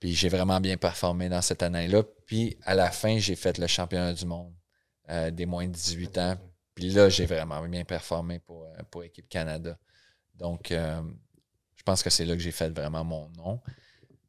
[0.00, 2.02] Puis j'ai vraiment bien performé dans cette année-là.
[2.26, 4.52] Puis à la fin, j'ai fait le championnat du monde
[5.10, 6.36] euh, des moins de 18 ans.
[6.74, 9.78] Puis là, j'ai vraiment bien performé pour, euh, pour Équipe Canada.
[10.42, 11.00] Donc, euh,
[11.76, 13.60] je pense que c'est là que j'ai fait vraiment mon nom.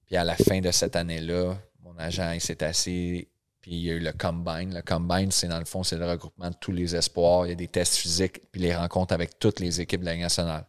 [0.05, 3.27] Puis à la fin de cette année-là, mon agent il s'est assis,
[3.61, 4.75] puis il y a eu le Combine.
[4.75, 7.47] Le Combine, c'est dans le fond, c'est le regroupement de tous les espoirs.
[7.47, 10.13] Il y a des tests physiques, puis les rencontres avec toutes les équipes de la
[10.13, 10.67] Ligue nationale.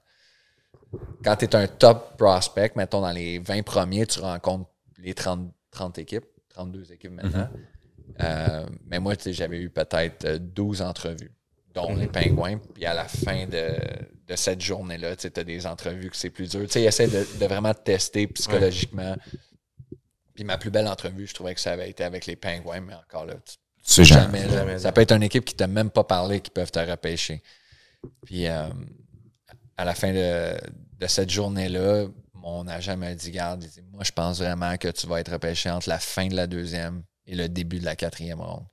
[1.22, 5.52] Quand tu es un top prospect, mettons dans les 20 premiers, tu rencontres les 30,
[5.72, 7.48] 30 équipes, 32 équipes maintenant.
[8.22, 11.32] Euh, mais moi, j'avais eu peut-être euh, 12 entrevues,
[11.74, 12.58] dont les pingouins.
[12.72, 13.76] Puis à la fin de,
[14.26, 16.66] de cette journée-là, tu as des entrevues que c'est plus dur.
[16.68, 19.16] Tu essaient de, de vraiment te tester psychologiquement.
[20.34, 22.94] Puis ma plus belle entrevue, je trouvais que ça avait été avec les pingouins, mais
[22.94, 24.40] encore là, tu- sais jamais.
[24.42, 24.78] jamais, jamais.
[24.80, 27.42] Ça peut être une équipe qui t'a même pas parlé, qui peuvent te repêcher.
[28.24, 28.68] Puis euh,
[29.76, 30.56] à la fin de,
[30.98, 34.88] de cette journée-là, mon agent m'a dit Garde, il dit, moi, je pense vraiment que
[34.88, 37.96] tu vas être repêché entre la fin de la deuxième et le début de la
[37.96, 38.66] quatrième ronde.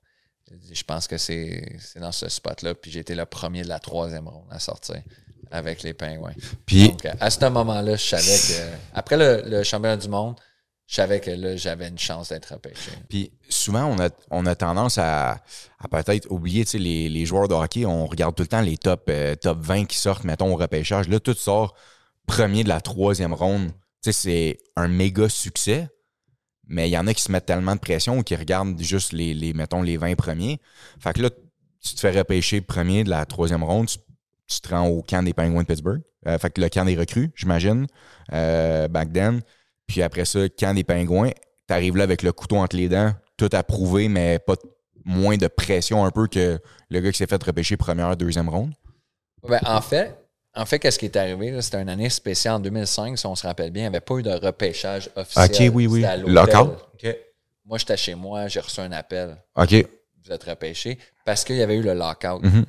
[0.71, 2.75] Je pense que c'est c'est dans ce spot-là.
[2.75, 5.01] Puis j'ai été le premier de la troisième ronde à sortir
[5.51, 6.33] avec les pingouins.
[6.65, 8.75] Puis, Donc, à ce moment-là, je savais que.
[8.93, 10.35] Après le, le championnat du monde,
[10.91, 12.91] je savais que là, j'avais une chance d'être repêché.
[13.07, 15.41] Puis souvent, on a, on a tendance à,
[15.79, 17.85] à peut-être oublier tu sais, les, les joueurs de hockey.
[17.85, 21.07] On regarde tout le temps les top, euh, top 20 qui sortent, mettons, au repêchage.
[21.07, 21.75] Là, tout sort
[22.27, 23.71] premier de la troisième ronde.
[24.03, 25.87] Tu sais, c'est un méga succès.
[26.67, 29.13] Mais il y en a qui se mettent tellement de pression ou qui regardent juste
[29.13, 30.59] les, les, mettons, les 20 premiers.
[30.99, 33.97] Fait que là, tu te fais repêcher premier de la troisième ronde, tu,
[34.51, 36.01] tu te rends au camp des Penguins de Pittsburgh.
[36.27, 37.87] Euh, fait que le camp des recrues, j'imagine,
[38.33, 39.41] euh, back then.
[39.87, 41.31] Puis après ça, camp des Pingouins,
[41.67, 44.55] t'arrives là avec le couteau entre les dents, tout approuvé, mais pas
[45.03, 46.59] moins de pression un peu que
[46.89, 48.73] le gars qui s'est fait repêcher première, deuxième ronde.
[49.47, 50.15] Ben, en fait,
[50.53, 51.51] en fait, qu'est-ce qui est arrivé?
[51.51, 53.83] là, C'était une année spéciale en 2005, si on se rappelle bien.
[53.83, 55.69] Il n'y avait pas eu de repêchage officiel.
[55.69, 56.05] Ok, oui, oui.
[56.93, 57.17] OK.
[57.65, 59.37] Moi, j'étais chez moi, j'ai reçu un appel.
[59.55, 59.87] OK.
[60.23, 62.43] Vous êtes repêché parce qu'il y avait eu le lockout.
[62.43, 62.65] Mhm.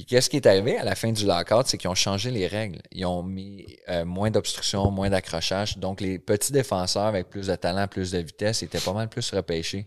[0.00, 2.46] Puis qu'est-ce qui est arrivé à la fin du lockout, c'est qu'ils ont changé les
[2.46, 2.80] règles.
[2.90, 5.76] Ils ont mis euh, moins d'obstruction, moins d'accrochage.
[5.76, 9.30] Donc, les petits défenseurs avec plus de talent, plus de vitesse étaient pas mal plus
[9.30, 9.84] repêchés.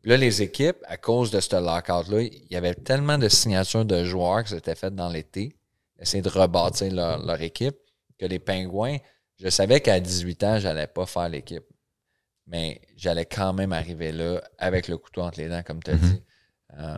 [0.00, 3.84] Puis là, les équipes, à cause de ce lockout-là, il y avait tellement de signatures
[3.84, 5.54] de joueurs qui s'étaient faites dans l'été,
[6.00, 7.76] essayer de rebâtir leur, leur équipe,
[8.18, 8.96] que les Pingouins,
[9.38, 11.66] je savais qu'à 18 ans, j'allais pas faire l'équipe.
[12.48, 15.94] Mais j'allais quand même arriver là avec le couteau entre les dents, comme tu as
[15.94, 16.22] dit.
[16.78, 16.96] Euh,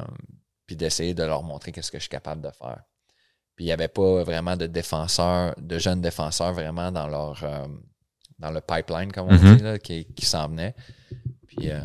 [0.66, 2.80] puis d'essayer de leur montrer qu'est-ce que je suis capable de faire.
[3.56, 7.66] Puis il n'y avait pas vraiment de défenseurs, de jeunes défenseurs vraiment dans leur euh,
[8.38, 9.56] dans le pipeline, comme on Mhm.
[9.56, 10.74] dit, là, qui, qui s'en venait.
[11.46, 11.78] Puis euh,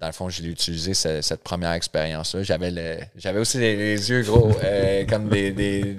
[0.00, 2.42] dans le fond, j'ai utilisé ce- cette première expérience-là.
[2.42, 5.94] J'avais j'avais aussi les, les yeux gros, euh, comme des, des, des-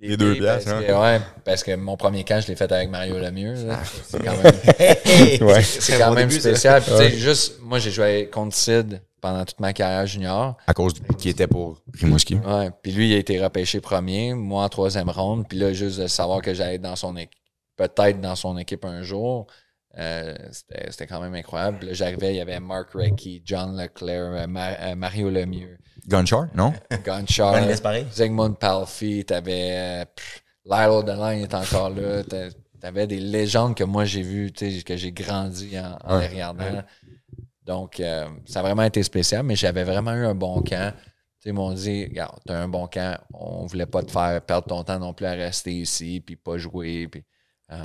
[0.00, 0.82] des Les deux parce hein.
[0.84, 3.54] que, ouais, parce que mon premier camp, je l'ai fait avec Mario Lemieux.
[3.70, 3.80] Ah.
[4.04, 4.52] C'est quand même
[5.48, 5.62] Ouais.
[5.62, 6.82] c'est quand même spécial.
[6.82, 10.56] Puis, juste, moi, j'ai joué contre Sid pendant toute ma carrière junior.
[10.66, 12.36] À cause du qui était pour Rimouski.
[12.36, 12.70] Ouais.
[12.82, 15.46] Puis lui, il a été repêché premier, moi en troisième ronde.
[15.48, 17.38] Puis là, juste de savoir que j'allais être dans son équipe,
[17.76, 19.46] peut-être dans son équipe un jour,
[19.98, 21.78] euh, c'était c'était quand même incroyable.
[21.78, 25.78] Puis là, j'arrivais, il y avait Mark Recchi, John Leclerc, euh, euh, Mario Lemieux,
[26.08, 26.72] Gunchar, non?
[27.66, 28.06] Lesparé.
[28.12, 30.04] Zygmunt Palfi, t'avais
[30.64, 32.22] Lyle O'Deline est encore là.
[32.24, 32.48] T'a-
[32.80, 36.22] T'avais des légendes que moi j'ai vues, tu sais, que j'ai grandi en, en Ouais.
[36.22, 36.82] les regardant.
[37.70, 40.92] Donc, euh, ça a vraiment été spécial, mais j'avais vraiment eu un bon camp.
[41.44, 44.82] Ils m'ont dit, regarde, t'as un bon camp, on voulait pas te faire perdre ton
[44.82, 47.06] temps non plus à rester ici, puis pas jouer.
[47.06, 47.22] Puis,
[47.70, 47.76] euh,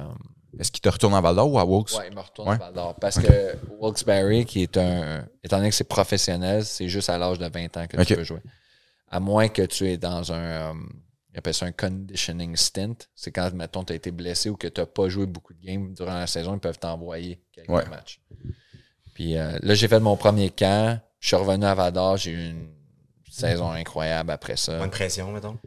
[0.60, 1.92] Est-ce qu'il te retourne à Val d'Or ou à Wilkes?
[2.00, 2.56] Ouais, il me retourne Ouais.
[2.56, 2.96] à Val d'Or.
[3.00, 5.28] Parce que Wilkes-Barre, qui est un.
[5.44, 8.24] Étant donné que c'est professionnel, c'est juste à l'âge de 20 ans que tu peux
[8.24, 8.42] jouer.
[9.08, 10.72] À moins que tu es dans un.
[10.72, 10.74] euh,
[11.34, 12.96] ils appellent ça un conditioning stint.
[13.14, 15.60] C'est quand, mettons, tu as été blessé ou que tu n'as pas joué beaucoup de
[15.62, 17.86] games durant la saison, ils peuvent t'envoyer quelques Ouais.
[17.90, 18.22] matchs.
[19.16, 21.00] Puis euh, là, j'ai fait mon premier camp.
[21.20, 22.18] Je suis revenu à Vador.
[22.18, 22.68] J'ai eu une
[23.32, 24.78] saison incroyable après ça.
[24.78, 25.58] Moins de pression, mettons.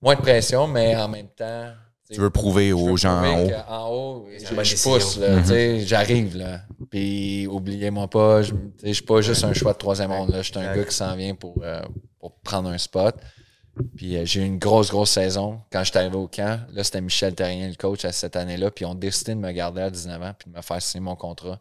[0.00, 1.70] Moins de pression, mais en même temps.
[2.10, 3.48] Tu veux prouver je aux veux gens en haut.
[3.48, 6.60] qu'en haut, je, je pousse, là, tu sais, j'arrive, là.
[6.90, 10.30] Puis, oubliez-moi pas, je, tu sais, je suis pas juste un choix de troisième ronde,
[10.30, 10.42] là.
[10.42, 11.80] Je suis un gars qui s'en vient pour, euh,
[12.20, 13.14] pour prendre un spot.
[13.96, 15.60] Puis, euh, j'ai eu une grosse, grosse saison.
[15.70, 18.70] Quand j'étais arrivé au camp, là, c'était Michel Terrien, le coach, à cette année-là.
[18.70, 21.16] Puis, on décidé de me garder à 19 ans puis de me faire signer mon
[21.16, 21.60] contrat.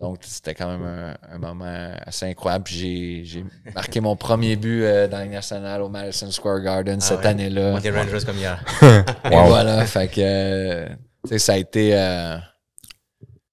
[0.00, 2.64] Donc, c'était quand même un, un moment assez incroyable.
[2.64, 6.60] Puis, j'ai- j'ai marqué mon premier but euh, dans la Ligue nationale au Madison Square
[6.60, 7.26] Garden cette ouais.
[7.26, 7.72] année-là.
[7.72, 8.62] Contre les Rangers comme hier.
[8.82, 9.46] Et Wow.
[9.46, 10.88] voilà, fait que, euh,
[11.24, 11.94] tu sais, ça a été.
[11.94, 12.36] euh,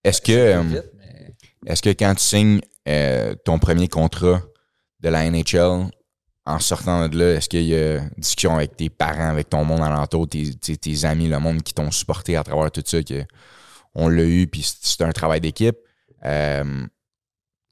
[0.03, 4.41] Est-ce que, euh, mais- est-ce que quand tu signes euh, ton premier contrat
[4.99, 5.85] de la NHL,
[6.45, 9.81] en sortant de là, est-ce qu'il y a discussion avec tes parents, avec ton monde
[9.81, 13.23] alentour, tes, tes, tes amis, le monde qui t'ont supporté à travers tout ça, que
[13.95, 15.77] on l'a eu, puis c'est un travail d'équipe?
[16.25, 16.63] Euh,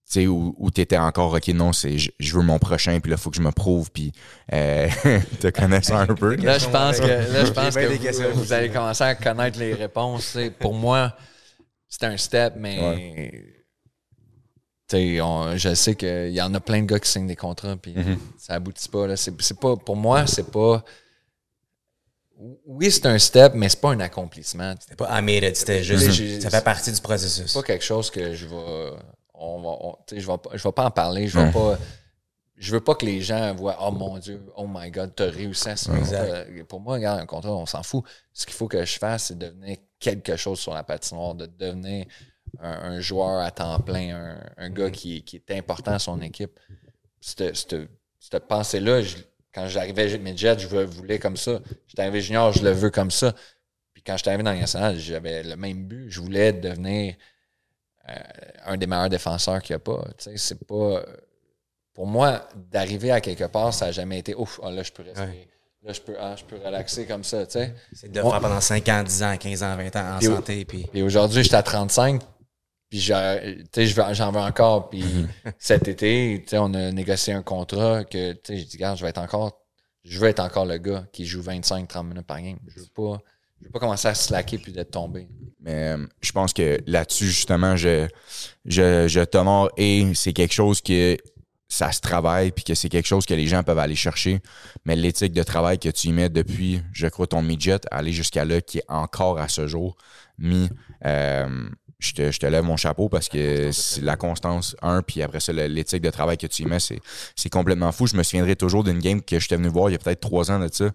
[0.05, 3.09] tu sais, où, où t'étais encore, OK, non, c'est je, je veux mon prochain, puis
[3.11, 4.11] là, il faut que je me prouve, puis
[4.51, 4.89] euh,
[5.39, 6.35] te connaissant un peu.
[6.35, 9.73] Là, je pense que, là, je pense que vous, vous allez commencer à connaître les
[9.73, 10.33] réponses.
[10.37, 10.51] tu.
[10.51, 11.15] Pour moi,
[11.87, 13.31] c'était un step, mais
[14.89, 17.35] tu sais, on- je sais qu'il y en a plein de gars qui signent des
[17.37, 18.17] contrats, puis Mhm.
[18.37, 19.07] ça aboutit pas.
[19.07, 19.15] Là.
[19.15, 19.77] C'est, c'est pas.
[19.77, 20.83] Pour moi, c'est pas.
[22.65, 24.73] Oui, c'est un step, mais c'est pas un accomplissement.
[24.79, 26.41] C'était pas I made it, c'était juste.
[26.41, 27.45] Ça fait partie du processus.
[27.51, 28.91] C'est pas quelque chose que je vais.
[29.33, 31.27] On va, on- tu sais, je vais, pas- je vais pas en parler.
[31.27, 31.51] Je vais Ouais.
[31.51, 31.77] pas.
[32.55, 35.67] Je veux pas que les gens voient Oh mon Dieu, oh my God, t'as réussi
[35.67, 36.47] à un Exact.
[36.47, 36.63] contrat.
[36.67, 38.03] Pour moi, regarde, un contrat, on s'en fout.
[38.33, 42.05] Ce qu'il faut que je fasse, c'est devenir quelque chose sur la patinoire, de devenir
[42.59, 46.21] un, un joueur à temps plein, un, un gars qui, qui est important à son
[46.21, 46.59] équipe.
[47.19, 49.17] Cette, cette- cette pensée-là, je-
[49.53, 51.59] quand j'arrivais midget, je veux- voulais comme ça.
[51.87, 53.33] J'étais arrivé junior, je le veux comme ça.
[53.93, 56.09] Puis quand j'étais arrivé dans national, j'avais le même but.
[56.09, 57.15] Je voulais devenir
[58.09, 58.13] euh,
[58.65, 60.03] un des meilleurs défenseurs qu'il n'y a pas.
[60.17, 61.03] Tu sais, c'est pas.
[61.93, 65.03] Pour moi, d'arriver à quelque part, ça n'a jamais été ouf, ah, là, je peux
[65.03, 65.27] respirer.
[65.27, 65.47] Ouais.
[65.83, 67.45] Là, je peux, ah, je peux relaxer comme ça.
[67.45, 67.73] Tu sais.
[67.91, 70.27] C'est de le faire pendant 5 ans, 10 ans, 15 ans, 20 ans en Puis
[70.27, 70.65] santé.
[70.65, 70.87] Puis...
[70.91, 72.21] Puis aujourd'hui, j'étais à 35.
[72.91, 74.89] Puis j'en veux encore.
[74.89, 75.03] Puis
[75.57, 79.59] cet été, on a négocié un contrat que je dis, regarde, je vais être encore.
[80.03, 82.57] Je veux être encore le gars qui joue 25-30 minutes par game.
[82.67, 83.19] Je veux pas.
[83.59, 85.27] Je veux pas commencer à slacker puis d'être tombé.
[85.61, 88.07] Mais euh, je pense que là-dessus, justement, je,
[88.65, 91.15] je, je t'honore et c'est quelque chose que
[91.69, 94.41] ça se travaille puis que c'est quelque chose que les gens peuvent aller chercher.
[94.83, 98.43] Mais l'éthique de travail que tu y mets depuis, je crois, ton midget, aller jusqu'à
[98.43, 99.95] là, qui est encore à ce jour
[100.39, 100.69] mis,
[101.05, 101.69] euh,
[102.01, 105.39] je, te, je te lève mon chapeau parce que c'est la constance, un, puis après
[105.39, 106.99] ça, l'éthique de travail que tu y mets, c'est,
[107.35, 108.07] c'est complètement fou.
[108.07, 110.51] Je me souviendrai toujours d'une game que j'étais venu voir il y a peut-être trois
[110.51, 110.89] ans de ça,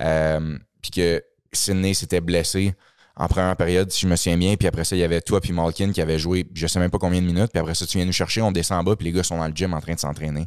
[0.00, 2.74] euh, puis que Sidney s'était blessé
[3.16, 4.56] en première période, si je me souviens bien.
[4.56, 6.90] Puis après ça, il y avait toi puis Malkin qui avait joué je sais même
[6.90, 7.50] pas combien de minutes.
[7.52, 9.36] Puis après ça, tu viens nous chercher, on descend en bas, puis les gars sont
[9.36, 10.46] dans le gym en train de s'entraîner.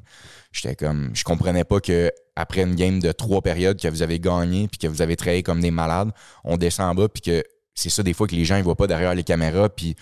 [0.52, 4.20] J'étais comme, je comprenais pas que après une game de trois périodes que vous avez
[4.20, 6.12] gagné, puis que vous avez travaillé comme des malades,
[6.44, 7.44] on descend en bas, puis que
[7.74, 9.96] c'est ça des fois que les gens ils voient pas derrière les caméras, puis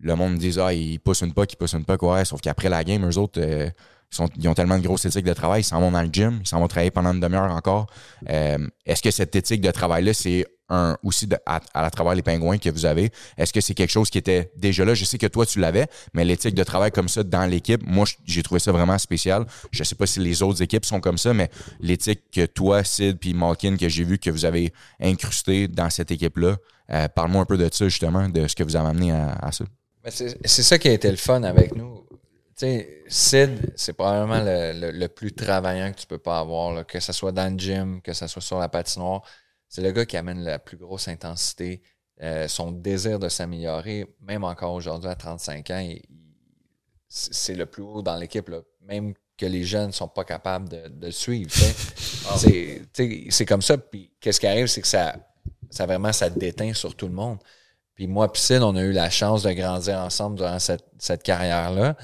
[0.00, 2.24] le monde me dit ah ils poussent une pas, ils poussent une pas quoi.
[2.24, 3.68] Sauf qu'après la game, eux autres euh,
[4.36, 6.46] ils, ont tellement de grosse éthique de travail, ils s'en vont dans le gym, ils
[6.46, 7.86] s'en vont travailler pendant une demi-heure encore.
[8.28, 12.58] Euh, Est-ce que cette éthique de travail-là, c'est un aussi à, à travers les pingouins
[12.58, 13.10] que vous avez?
[13.36, 14.94] Est-ce que c'est quelque chose qui était déjà là?
[14.94, 18.06] Je sais que toi, tu l'avais, mais l'éthique de travail comme ça dans l'équipe, moi,
[18.24, 19.46] j'ai trouvé ça vraiment spécial.
[19.70, 23.18] Je sais pas si les autres équipes sont comme ça, mais l'éthique que toi, Sid,
[23.18, 26.56] puis Malkin, que j'ai vu que vous avez incrusté dans cette équipe-là,
[26.92, 29.52] euh, parle-moi un peu de ça, justement, de ce que vous avez amené à, à
[29.52, 29.64] ça.
[30.44, 32.06] C'est ça qui a été le fun avec nous.
[32.54, 36.84] Sais, Sid, c'est probablement le, le- le plus travaillant que tu peux pas avoir, là,
[36.84, 39.22] que ce soit dans le gym, que ce soit sur la patinoire.
[39.68, 41.82] C'est le gars qui amène la plus grosse intensité,
[42.20, 45.88] euh, son désir de s'améliorer, même encore aujourd'hui à 35 ans,
[47.08, 48.50] c'est le plus haut dans l'équipe,
[48.82, 51.50] même que les jeunes ne sont pas capables de, de le suivre.
[52.36, 52.82] sais,
[53.30, 53.78] C'est comme ça.
[53.78, 55.16] Puis qu'est-ce qui arrive, c'est que ça,
[55.72, 57.38] ça vraiment ça déteint sur tout le monde.
[57.94, 61.96] Puis moi, Sid, on a eu la chance de grandir ensemble durant cette, cette carrière-là,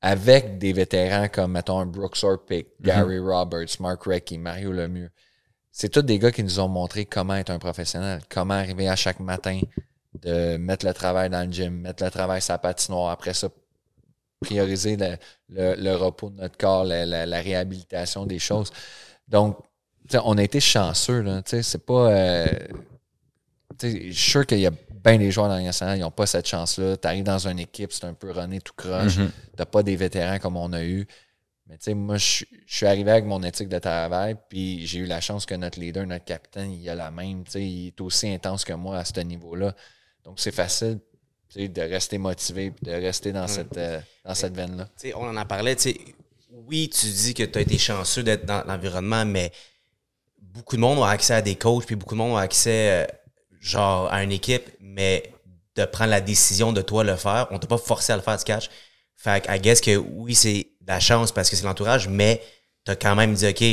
[0.00, 5.10] avec des vétérans comme, mettons, Brooks Orpik, Gary Roberts, Mark Recchi, Mario Lemieux.
[5.70, 8.96] C'est tous des gars qui nous ont montré comment être un professionnel, comment arriver à
[8.96, 9.60] chaque matin,
[10.20, 13.48] de mettre le travail dans le gym, mettre le travail sur la patinoire, après ça,
[14.40, 15.16] prioriser le,
[15.48, 18.72] le- le repos de notre corps, la, la- la réhabilitation des choses.
[19.28, 19.58] Donc,
[20.24, 21.42] on a été chanceux, là.
[21.42, 22.10] Tu sais, c'est pas.
[22.10, 22.46] euh,
[23.88, 26.26] je suis sûr qu'il y a bien des joueurs dans Ligue nationale, ils n'ont pas
[26.26, 26.96] cette chance-là.
[26.96, 29.16] Tu arrives dans une équipe, c'est un peu runné tout croche.
[29.16, 29.30] Mhm.
[29.56, 31.06] Tu pas des vétérans comme on a eu.
[31.66, 35.06] Mais tu sais, moi, je suis arrivé avec mon éthique de travail, puis j'ai eu
[35.06, 37.44] la chance que notre leader, notre capitaine, il a la même.
[37.44, 39.74] Tu sais, il est aussi intense que moi à ce niveau-là.
[40.24, 40.98] Donc, c'est facile.
[41.48, 44.86] tu sais, de rester motivé de rester dans cette, euh, dans cette veine-là.
[44.98, 45.96] Tu sais, on en a parlé, tu sais,
[46.66, 49.52] oui, tu dis que tu as été chanceux d'être dans l'environnement, mais
[50.38, 53.06] beaucoup de monde ont accès à des coachs, puis beaucoup de monde ont accès, euh,
[53.60, 55.32] genre, à une équipe, mais
[55.76, 58.36] de prendre la décision de toi le faire, on t'a pas forcé à le faire
[58.36, 58.68] du catch.
[59.16, 62.42] Fait que, I guess que oui, c'est de la chance parce que c'est l'entourage, mais
[62.84, 63.64] tu as quand même dit, OK,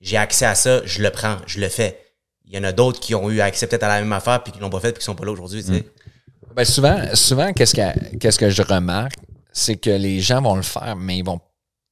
[0.00, 1.98] j'ai accès à ça, je le prends, je le fais.
[2.44, 4.52] Il y en a d'autres qui ont eu accès peut-être à la même affaire puis
[4.52, 5.86] qui l'ont pas fait puis qui sont pas là aujourd'hui, tu sais.
[6.54, 9.16] Ben, souvent, souvent qu'est-ce que, qu'est-ce que je remarque,
[9.52, 11.40] c'est que les gens vont le faire, mais ils vont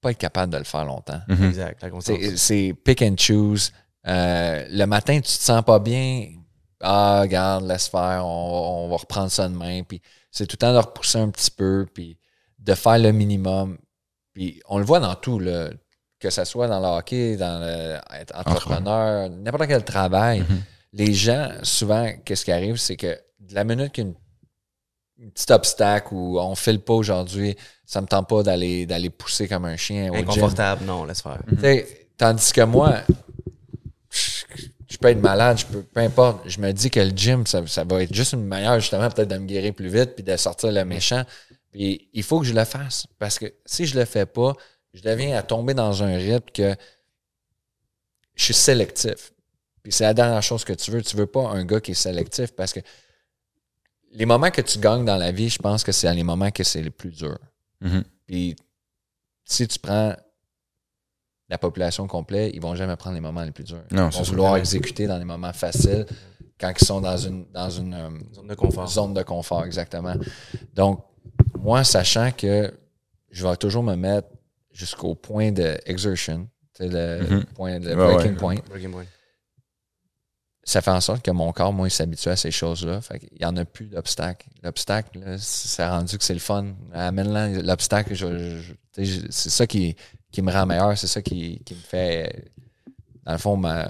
[0.01, 1.21] pas être capables de le faire longtemps.
[1.29, 1.91] Exact.
[1.91, 2.17] constance.
[2.21, 3.73] C'est, c'est pick and choose.
[4.07, 6.29] Euh, le matin, tu te sens pas bien.
[6.81, 9.83] Ah, regarde, laisse faire, on, on va reprendre ça demain.
[9.83, 12.19] Puis c'est tout le temps de repousser un petit peu, puis
[12.59, 13.79] de faire le minimum.
[14.33, 15.71] Puis on le voit dans tout, là,
[16.19, 20.45] que ce soit dans le hockey, dans le, être entrepreneur, n'importe quel travail.
[20.93, 24.15] Les gens, souvent, qu'est-ce qui arrive, c'est que de la minute qu'une
[25.23, 29.47] un petit obstacle ou on file pas aujourd'hui, ça me tente pas d'aller d'aller pousser
[29.47, 30.25] comme un chien au gym.
[30.25, 31.41] Inconfortable, non, laisse faire.
[32.17, 33.01] Tandis que moi,
[35.05, 36.49] peux être malade, je peux, peu importe.
[36.49, 39.29] Je me dis que le gym, ça, ça va être juste une manière, justement, peut-être
[39.29, 41.25] de me guérir plus vite puis de sortir le méchant.
[41.71, 43.07] Puis il faut que je le fasse.
[43.19, 44.55] Parce que si je le fais pas,
[44.95, 46.75] je deviens à tomber dans un rythme que
[48.35, 49.33] je suis sélectif.
[49.83, 51.03] Puis c'est la dernière chose que tu veux.
[51.03, 52.81] Tu veux pas un gars qui est sélectif parce que
[54.13, 56.65] les moments que tu gagnes dans la vie, je pense que c'est les moments que
[56.65, 57.39] c'est les plus durs.
[57.83, 58.05] Mhm.
[58.27, 58.57] Puis
[59.45, 60.15] si tu prends
[61.49, 63.83] la population complète, ils vont jamais prendre les moments les plus durs.
[63.91, 66.07] Non, ils vont vouloir exécuter dans les moments faciles
[66.59, 68.89] quand ils sont dans une dans une euh, Zone de confort.
[68.89, 70.15] zone de confort, exactement.
[70.75, 71.05] Donc,
[71.59, 72.73] moi, sachant que
[73.31, 74.29] je vais toujours me mettre
[74.73, 77.45] jusqu'au point de exertion, c'est le Mhm.
[77.55, 78.37] point de Ouais, breaking ouais.
[78.37, 79.05] point, Breaking point.
[80.65, 83.01] ça fait en sorte que mon corps, moi, il s'habitue à ces choses-là.
[83.03, 84.49] Fait qu'il n'y en a plus d'obstacles.
[84.63, 86.75] L'obstacle, ça a rendu que c'est le fun.
[86.93, 88.15] Amène-le, l'obstacle,
[88.97, 89.95] c'est ça qui,
[90.35, 90.99] qui me rend meilleur.
[90.99, 92.51] C'est ça qui, qui me fait,
[93.25, 93.89] dans le fond, ma,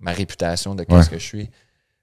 [0.00, 1.16] ma réputation de qu'est-ce Ouais.
[1.16, 1.50] que je suis.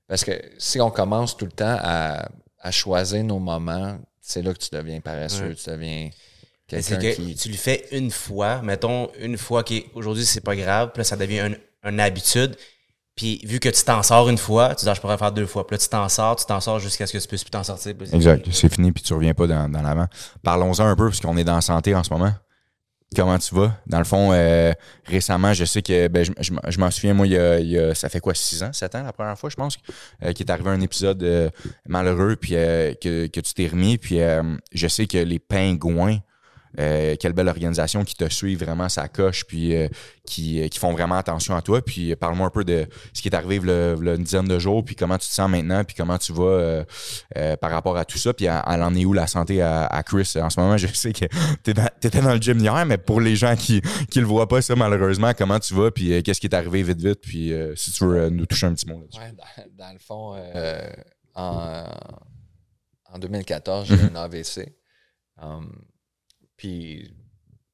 [0.08, 2.28] Parce que si on commence tout le temps à,
[2.60, 5.50] à choisir nos moments, c'est là que tu deviens paresseux.
[5.50, 5.56] Ouais.
[5.56, 6.10] Tu deviens
[6.68, 7.36] quelqu'un que qui...
[7.36, 11.16] tu le fais une fois, mettons une fois qu'aujourd'hui c'est pas grave, puis là ça
[11.16, 12.56] devient un- une habitude.
[13.16, 15.46] Puis vu que tu t'en sors une fois, tu dis ah, je pourrais faire deux
[15.46, 15.68] fois.
[15.68, 17.64] Puis là tu t'en sors, tu t'en sors jusqu'à ce que tu puisses plus t'en
[17.64, 17.94] sortir.
[18.12, 18.48] Exact.
[18.52, 20.08] C'est fini, puis tu reviens pas dans, dans l'avant.
[20.42, 22.34] Parlons-en un peu, parce qu'on est dans la santé en ce moment.
[23.14, 23.78] Comment tu vas?
[23.88, 24.74] Dans le fond, euh,
[25.06, 28.34] récemment, je sais que ben, je, m'en- souviens, moi, il y, a, ça fait quoi,
[28.34, 29.78] six ans, sept ans la première fois, je pense,
[30.24, 31.50] euh, qu'il est arrivé un épisode euh,
[31.88, 33.98] malheureux, puis euh, que, tu t'es remis.
[33.98, 34.20] Puis
[34.74, 36.18] je sais que les pingouins,
[36.80, 39.88] euh, quelle belle organisation qui te suit vraiment sa coche, puis euh,
[40.26, 41.82] qui, euh, qui font vraiment attention à toi.
[41.84, 44.96] Puis parle-moi un peu de ce qui est arrivé le, une dizaine de jours, puis
[44.96, 46.84] comment tu te sens maintenant, puis comment tu vas
[47.62, 48.34] par rapport à tout ça.
[48.34, 50.34] Puis elle en est où la santé à, à Chris?
[50.42, 50.78] En ce moment?
[50.78, 51.26] Je sais que
[51.72, 54.62] dans- t'étais dans le gym hier, mais pour les gens qui qui le voient pas,
[54.62, 58.06] ça, malheureusement, comment tu vas, puis qu'est-ce qui est arrivé vite, vite, puis si tu
[58.06, 59.20] veux nous toucher un petit mot là-dessus.
[59.20, 59.34] Ouais,
[59.78, 60.36] dans, dans le fond,
[61.36, 61.86] en,
[63.12, 64.76] en 2014, j'ai eu un AVC.
[65.42, 65.72] Um,
[66.58, 67.14] puis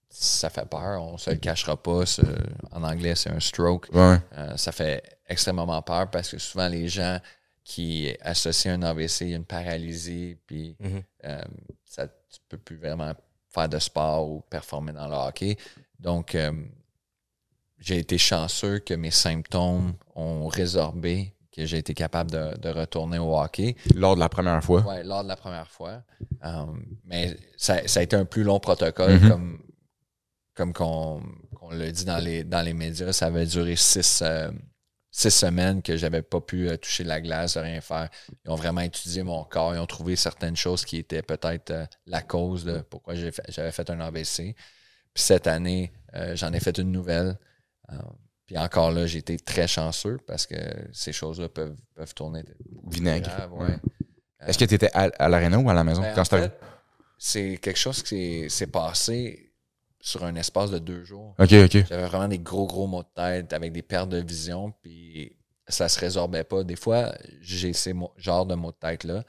[0.09, 2.03] ça fait peur, on se le cachera pas.
[2.71, 3.87] En anglais, c'est un stroke.
[3.93, 4.17] Ouais.
[4.37, 7.19] Euh, ça fait extrêmement peur parce que souvent les gens
[7.63, 10.75] qui associent un AVC une paralysie, puis
[11.23, 11.41] euh,
[11.85, 13.13] ça, tu peux plus vraiment
[13.47, 15.55] faire de sport ou performer dans le hockey.
[15.99, 16.51] Donc, euh,
[17.77, 23.17] j'ai été chanceux que mes symptômes ont résorbé, que j'ai été capable de, de retourner
[23.19, 23.75] au hockey.
[23.95, 24.81] Lors de la première fois.
[24.81, 26.03] Ouais, lors de la première fois.
[26.43, 29.29] Um, mais ça, ça a été un plus long protocole, Mhm.
[29.29, 29.59] comme,
[30.55, 31.21] comme qu'on
[31.71, 33.11] l'a dit dans les, dans les médias.
[33.13, 34.51] Ça avait duré six, euh,
[35.11, 38.09] six semaines que j'avais pas pu euh, toucher la glace, rien faire.
[38.45, 39.73] Ils ont vraiment étudié mon corps.
[39.75, 43.45] Ils ont trouvé certaines choses qui étaient peut-être euh, la cause de pourquoi j'ai fait-
[43.49, 44.55] j'avais fait un AVC.
[45.13, 47.37] Puis cette année, euh, j'en ai fait une nouvelle.
[48.51, 50.55] Euh, puis encore là, j'ai été très chanceux parce que
[50.93, 52.43] ces choses-là peuvent, peuvent tourner.
[52.87, 53.29] Vinaigre.
[53.53, 53.77] ouais.
[54.45, 56.51] Est-ce que tu étais à, à l'aréna ou à la maison Ben, quand c'était
[57.17, 59.51] c'est quelque chose qui s'est- passé
[60.01, 61.35] sur un espace de deux jours.
[61.37, 61.85] Ok, ok.
[61.89, 65.35] J'avais vraiment des gros, gros maux de tête avec des pertes de vision, puis
[65.67, 66.63] ça se résorbait pas.
[66.63, 69.25] Des fois, j'ai ces genres de maux de tête-là,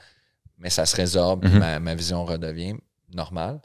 [0.59, 1.59] mais ça se résorbe, Mhm.
[1.59, 2.77] ma, ma vision redevient
[3.13, 3.61] normale.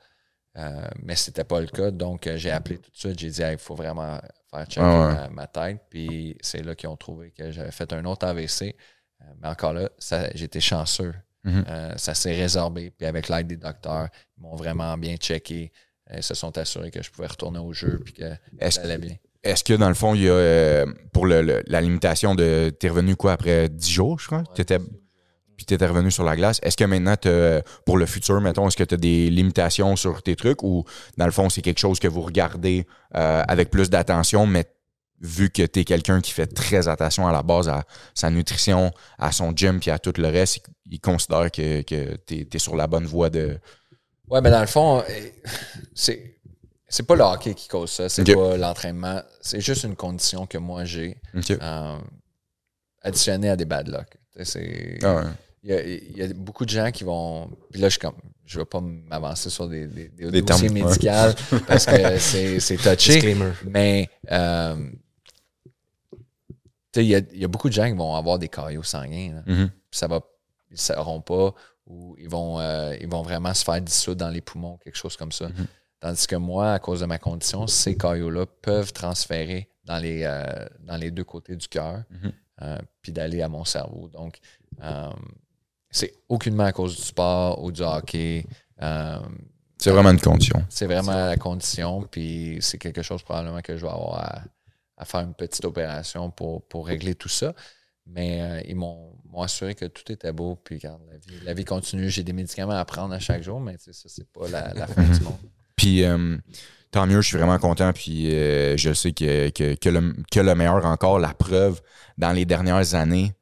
[0.57, 3.19] Euh, mais c'était pas le cas, donc euh, j'ai appelé tout de suite.
[3.19, 4.19] J'ai dit, il faut vraiment
[4.57, 5.13] faire checker Ah ouais.
[5.15, 5.81] ma, ma tête.
[5.89, 8.75] Puis c'est là qu'ils ont trouvé que j'avais fait un autre AVC.
[9.21, 9.89] Euh, mais encore là,
[10.33, 11.13] j'étais chanceux.
[11.43, 11.63] Mhm.
[11.69, 12.91] Euh, ça s'est résorbé.
[12.91, 15.71] Puis avec l'aide des docteurs, ils m'ont vraiment bien checké.
[16.11, 18.23] Euh, Ils se sont assurés que je pouvais retourner au jeu puis que
[18.59, 19.15] Est-ce ça allait bien.
[19.43, 22.71] Est-ce que dans le fond, il y a euh, pour le, le- la limitation de.
[22.71, 24.43] T'es revenu quoi après 10 jours, je crois?
[25.55, 26.59] Puis tu étais revenu sur la glace.
[26.63, 30.21] Est-ce que maintenant, t'as- pour le futur, mettons, est-ce que tu as des limitations sur
[30.23, 30.83] tes trucs ou
[31.17, 32.85] dans le fond, c'est quelque chose que vous regardez
[33.15, 34.65] euh, avec plus d'attention, mais
[35.21, 37.83] vu que tu es quelqu'un qui fait très attention à la base à
[38.13, 40.59] sa nutrition, à son gym puis à tout le reste,
[40.91, 43.57] il considère que, que tu es, sur la bonne voie de.
[44.29, 45.03] Ouais, mais dans le fond, euh,
[45.93, 46.33] c'est.
[46.87, 49.21] C'est pas le hockey qui cause ça, c'est pas l'entraînement.
[49.41, 51.17] C'est juste une condition que moi j'ai,
[51.49, 51.97] euh,
[53.01, 54.07] additionnée à des bad luck.
[54.43, 54.99] C'est.
[55.03, 55.21] Ah ouais.
[55.68, 57.49] Il y, a, il y a beaucoup de gens qui vont.
[57.72, 58.13] Puis là, je comme.
[58.45, 60.84] Je vais pas m'avancer sur des, des, des Des dossiers termes, ouais.
[60.84, 63.13] médicaux parce que c'est c'est touché.
[63.13, 63.51] Disclaimer.
[63.66, 64.91] Mais euh,
[66.95, 69.41] il y a, il y a beaucoup de gens qui vont avoir des caillots sanguins.
[69.47, 69.70] Mhm.
[69.89, 70.22] Puis ça va.
[70.70, 71.53] Ils ne sauront pas
[71.88, 75.16] ou ils vont, euh, ils vont vraiment se faire dissoudre dans les poumons, quelque chose
[75.18, 75.47] comme ça.
[75.49, 75.68] Mhm.
[75.99, 80.43] Tandis que moi, à cause de ma condition, ces caillots-là peuvent transférer dans les, euh,
[80.82, 82.03] dans les deux côtés du cœur,
[82.61, 84.09] euh, puis d'aller à mon cerveau.
[84.09, 84.39] Donc,
[85.95, 88.45] c'est aucunement à cause du sport ou du hockey.
[88.81, 89.17] Euh,
[89.77, 90.61] C'est vraiment une condition.
[90.69, 94.41] c'est vraiment la condition, puis c'est quelque chose probablement que je vais avoir à,
[94.97, 97.53] à faire une petite opération pour, pour régler tout ça.
[98.07, 101.65] Mais euh, ils m'ont assuré que tout était beau, puis regarde, la vie, la vie
[101.65, 102.09] continue.
[102.09, 105.01] J'ai des médicaments à prendre à chaque jour, mais ça, c'est pas la, la fin
[105.03, 105.39] du monde.
[105.77, 106.37] Puis euh,
[106.91, 107.91] tant mieux, je suis vraiment content.
[107.93, 111.81] Puis euh, je sais que, que, que le, que le meilleur encore, la preuve,
[112.17, 113.33] dans les dernières années,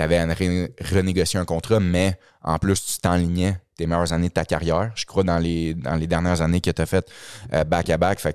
[0.00, 4.44] tu avais renégocié un contrat, mais en plus, tu t'enlignais tes meilleures années de ta
[4.44, 4.90] carrière.
[4.94, 7.06] Je crois dans les, dans les dernières années que tu as fait
[7.52, 8.22] euh, back-à-back.
[8.22, 8.28] Que,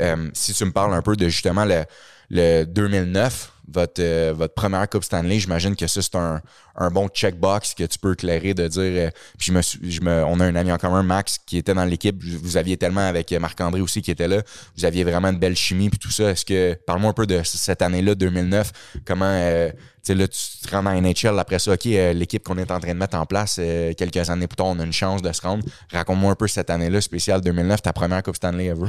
[0.00, 1.84] euh, si tu me parles un peu de justement le,
[2.30, 6.40] le 2009, votre, euh, votre première Coupe Stanley, j'imagine que ça, c'est un,
[6.76, 8.82] un bon checkbox que tu peux éclairer de dire.
[8.82, 11.84] euh, puis je me, je on a un ami en commun, Max, qui était dans
[11.84, 12.20] l'équipe.
[12.24, 14.42] Vous aviez tellement avec Marc-André aussi qui était là.
[14.76, 16.30] Vous aviez vraiment une belle chimie puis tout ça.
[16.30, 18.72] Est-ce que, parle-moi un peu de cette année-là, 2009.
[19.04, 21.72] Comment, euh, tu sais, là, tu te rends dans NHL après ça.
[21.72, 24.56] OK, euh, l'équipe qu'on est en train de mettre en place euh, quelques années plus
[24.56, 25.64] tard, on a une chance de se rendre.
[25.92, 28.88] Raconte-moi un peu cette année-là, spéciale 2009, ta première Coupe Stanley ever.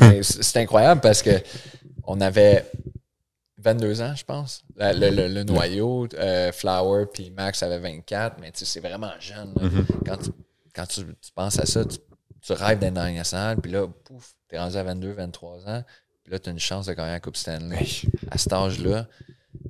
[0.00, 1.30] Mais c- c'est incroyable parce que
[2.10, 2.64] on avait
[3.58, 4.62] 22 ans, je pense.
[4.76, 8.80] La- Le, le- le noyau, euh, Flower puis Max avait 24, mais tu sais, c'est
[8.80, 9.52] vraiment jeune.
[9.56, 9.68] là.
[10.06, 10.30] Quand, tu,
[10.74, 11.98] quand tu, tu penses à ça, tu,
[12.40, 15.84] tu rêves d'être dans nationale, puis là, pouf, t'es rendu à 22, 23 ans,
[16.22, 17.84] puis là, tu as une chance de gagner la Coupe Stanley
[18.30, 19.08] à cet âge-là.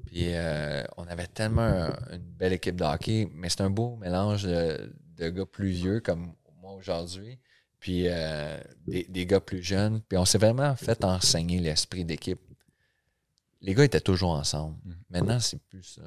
[0.06, 3.96] Puis euh, on avait tellement un- une belle équipe de hockey, mais c'est un beau
[3.96, 7.38] mélange de, de gars plus vieux comme moi aujourd'hui,
[7.80, 10.00] puis euh, des, des gars plus jeunes.
[10.08, 12.40] Puis on s'est vraiment fait enseigner l'esprit d'équipe.
[13.60, 14.76] Les gars étaient toujours ensemble.
[15.10, 16.02] Maintenant, c'est plus ça.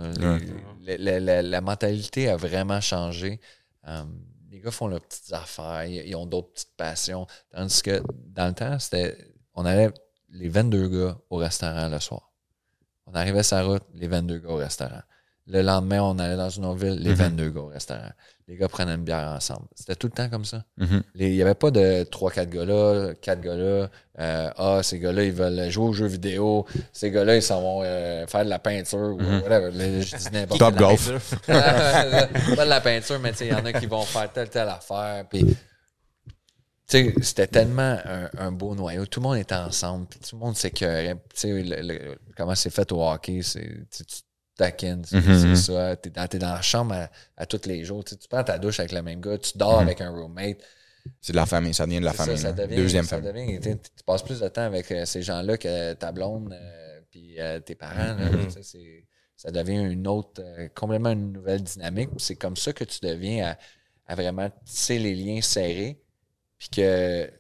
[0.82, 3.40] Les- la, la- la mentalité a vraiment changé.
[3.88, 4.04] Euh,
[4.50, 7.26] les gars font leurs petites affaires, ils, ils ont d'autres petites passions.
[7.52, 9.18] Tandis que dans le temps, c'était
[9.54, 9.92] on allait
[10.30, 12.32] les 22 gars au restaurant le soir.
[13.06, 15.02] On arrivait sur la route, les 22 gars au restaurant.
[15.48, 17.16] Le lendemain, on allait dans une autre ville, les Mhm.
[17.16, 18.12] 22 gars au restaurant.
[18.48, 19.66] Les gars prenaient une bière ensemble.
[19.76, 20.64] C'était tout le temps comme ça.
[20.78, 21.02] Mhm.
[21.16, 23.90] Les- Il n'y avait pas de 3-4 gars là, 4 gars là.
[24.20, 26.66] euh, ah, ces gars-là, ils veulent jouer aux jeux vidéo.
[26.94, 29.72] Ces gars-là, ils s'en vont euh, faire de la peinture ou whatever.
[29.72, 31.36] Là, je dis n'importe Top golf.
[31.48, 35.26] pas de la peinture, mais il y en a qui vont faire telle, telle affaire.
[35.30, 35.56] Puis,
[36.88, 39.06] c'était tellement un, un beau noyau.
[39.06, 41.16] Tout le monde était ensemble, puis tout le monde s'écœurait.
[42.36, 44.04] Comment c'est fait au hockey, c'est tu
[44.66, 45.56] taquines, c'est Mhm.
[45.56, 45.96] c'est ça.
[45.96, 48.04] T'es dans, t'es dans la chambre à, à tous les jours.
[48.04, 50.58] Tu sais, tu prends ta douche avec le même gars, tu dors avec un roommate.
[51.20, 52.38] C'est de la famille, ça devient de la ça, famille.
[52.40, 52.54] ça là.
[52.54, 53.58] devient- Deuxième ça famille.
[53.60, 57.02] devient- tu, tu passes plus de temps avec euh, ces gens-là que ta blonde euh,
[57.10, 58.14] puis euh, tes parents.
[58.16, 58.30] là.
[58.30, 58.50] Mhm.
[58.62, 59.06] C'est-
[59.36, 62.10] ça devient une autre, euh, complètement une nouvelle dynamique.
[62.18, 63.56] C'est comme ça que tu deviens
[64.08, 66.00] à, à vraiment tisser les liens serrés.
[66.60, 67.32] Puis que, tu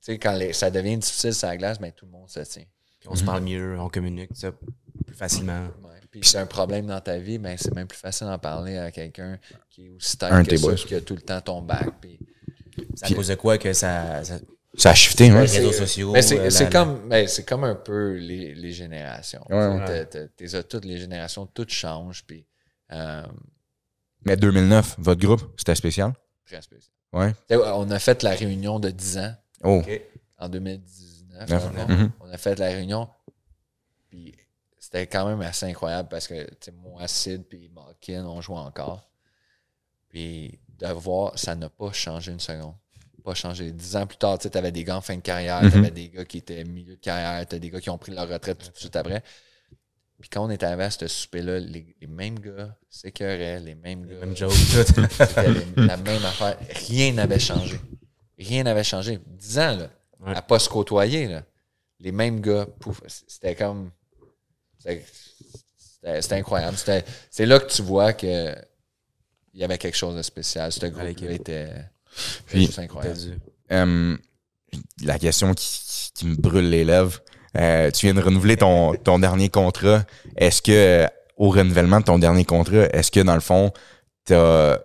[0.00, 2.64] sais, quand les- ça devient difficile sur la glace, ben, tout le monde se tient.
[2.98, 4.50] Puis on se parle mieux, on communique ça
[5.06, 5.68] plus facilement.
[5.84, 5.97] Ouais.
[6.20, 8.76] Puis si c'est un problème dans ta vie, ben, c'est même plus facile d'en parler
[8.78, 9.38] à quelqu'un
[9.70, 11.88] qui est aussi tête que ça, puis qui a tout le temps ton bac.
[12.00, 12.18] Puis
[12.94, 14.22] C'est à cause de quoi que ça.
[14.24, 14.38] ça-
[14.76, 15.40] Ça a shifté, hein?
[15.40, 16.12] Les c'est- réseaux sociaux.
[16.12, 19.42] Mais c'est euh, c'est la- comme, ben, c'est comme un peu les, les générations.
[19.48, 20.62] Ouais, ouais.
[20.68, 22.22] Toutes les générations, toutes changent.
[22.26, 22.46] Puis,
[22.92, 23.22] euh,
[24.24, 26.12] Mais 2009, votre groupe, c'était spécial?
[26.46, 26.92] très spécial.
[27.12, 27.32] Ouais.
[27.50, 29.78] On a fait la réunion de 10 ans Oh.
[29.84, 30.00] Ok.
[30.38, 31.48] en 2019.
[31.48, 31.48] Neuf.
[31.48, 31.92] dans le fond.
[31.92, 32.10] Mhm.
[32.20, 33.08] On a fait la réunion.
[34.10, 34.34] Puis
[34.90, 36.46] c'était quand même assez incroyable parce que
[36.82, 39.06] moi, Sid et Malkin, on joue encore.
[40.08, 42.74] Puis de voir, ça n'a pas changé une seconde.
[43.24, 43.70] Pas changé.
[43.72, 45.70] Dix ans plus tard, tu avais des gars en fin de carrière, Mhm.
[45.70, 48.12] tu avais des gars qui étaient milieu de carrière, tu des gars qui ont pris
[48.12, 49.22] leur retraite tout de suite après.
[50.18, 54.06] Puis quand on est arrivé à ce souper-là, les, les mêmes gars s'écœuraient, les mêmes
[54.06, 54.20] gars.
[54.20, 55.02] Même joke, tout.
[55.10, 56.56] C'était les- la même affaire.
[56.88, 57.78] Rien n'avait changé.
[58.38, 59.18] Rien n'avait changé.
[59.26, 60.34] Dix ans, là, Ouais.
[60.34, 61.42] à pas se côtoyer, là.
[62.00, 63.90] Les mêmes gars, pouf, c'était comme.
[64.78, 66.76] C'était- incroyable.
[66.76, 68.54] C'était- C'est là que tu vois que
[69.54, 70.70] il y avait quelque chose de spécial.
[70.72, 71.30] Ce groupe-là l'équipe.
[71.30, 71.68] était,
[72.46, 73.18] Puis- juste incroyable.
[73.72, 74.16] Euh,
[75.02, 77.20] la question qui, qui me brûle les lèvres.
[77.56, 80.04] Euh, tu viens de renouveler ton, ton dernier contrat.
[80.36, 81.06] Est-ce que, euh,
[81.36, 83.72] au renouvellement de ton dernier contrat, est-ce que dans le fond,
[84.24, 84.78] t'as.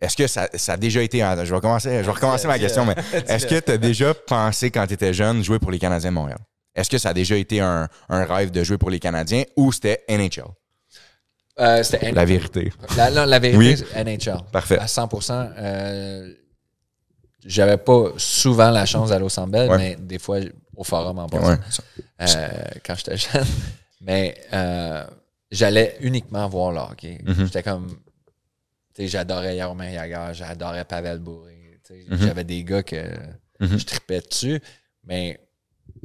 [0.00, 1.20] Est-ce que ça, ça a déjà été.
[1.20, 2.94] Je vais, commencer, je vais recommencer ma question, mais
[3.28, 6.14] est-ce que tu as déjà pensé quand tu étais jeune jouer pour les Canadiens de
[6.14, 6.38] Montréal?
[6.76, 9.72] Est-ce que ça a déjà été un, un rêve de jouer pour les Canadiens ou
[9.72, 10.44] c'était NHL?
[11.58, 12.70] Euh, c'était La vérité.
[12.96, 14.04] La, non, la vérité, Oui.
[14.04, 14.36] NHL.
[14.52, 14.78] Parfait.
[14.78, 16.34] À 100% euh,
[17.44, 19.78] J'avais pas souvent la chance d'aller au Ouais.
[19.78, 20.38] mais des fois
[20.76, 21.58] au forum en passant, Ouais.
[22.20, 22.48] euh,
[22.84, 23.46] quand j'étais jeune.
[24.02, 25.04] Mais euh,
[25.50, 27.18] j'allais uniquement voir le hockey.
[27.24, 27.46] Mhm.
[27.46, 27.96] J'étais comme.
[28.98, 31.80] J'adorais Yaromir Yager, j'adorais Pavel Bourré.
[31.90, 32.18] Mhm.
[32.18, 33.02] J'avais des gars que
[33.60, 33.78] Mhm.
[33.78, 34.60] je tripais dessus,
[35.04, 35.40] mais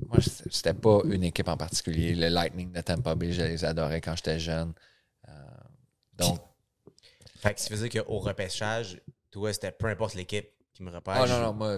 [0.08, 0.18] moi,
[0.50, 2.14] c'était- pas une équipe en particulier.
[2.16, 4.74] Le Lightning de Tampa Bay, je les adorais quand j'étais jeune.
[5.30, 5.32] Euh,
[6.18, 6.40] donc,
[7.40, 11.18] Fait que ça veut dire qu'au repêchage, toi, c'était peu importe l'équipe qui me repêche.
[11.24, 11.78] Oh non, non, moi,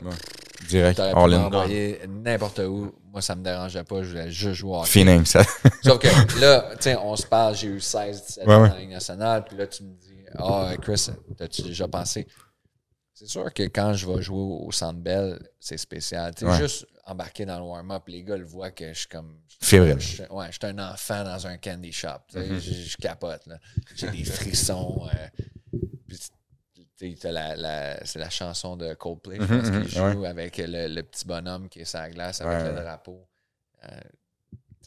[0.70, 1.00] Direct.
[1.00, 1.40] All in.
[1.50, 2.94] m'envoyer n'importe où.
[3.12, 4.02] Moi, ça me dérangeait pas.
[4.04, 4.84] Je voulais juste jouer au.
[4.84, 5.44] Feeling, ça.
[5.84, 6.08] Sauf que
[6.40, 8.70] là, tu sais, on se parle, j'ai eu 16, 17 Ouais, ans ouais.
[8.70, 12.28] dans la Ligue nationale, puis là, tu me dis, ah, Chris, t'as-tu déjà pensé?
[13.14, 16.34] C'est sûr que quand je vais jouer au Centre Bell, c'est spécial.
[16.42, 16.58] Ouais.
[16.58, 19.40] juste embarquer dans le warm-up, les gars le voient que je suis comme.
[19.62, 20.00] Fébrile.
[20.00, 22.10] Je, ouais, je suis un enfant dans un candy shop.
[22.34, 22.60] Mm-hmm.
[22.60, 23.48] je, je capote.
[23.96, 25.08] J'ai des frissons.
[25.14, 25.28] euh,
[27.24, 30.88] la, la- c'est la chanson de Coldplay, je Mhm, pense, mhm, qui joue avec le,
[30.88, 33.28] le petit bonhomme qui est sur la glace avec Ouais, le drapeau.
[33.84, 34.00] Euh,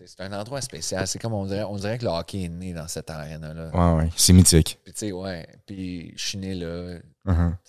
[0.04, 1.06] c'est un endroit spécial.
[1.06, 3.70] C'est comme on dirait, on dirait que le hockey est né dans cette arène-là.
[3.72, 4.10] Ouais, ouais.
[4.16, 4.78] C'est mythique.
[4.84, 5.46] Puis tu sais, ouais.
[5.66, 6.98] Puis je suis né là.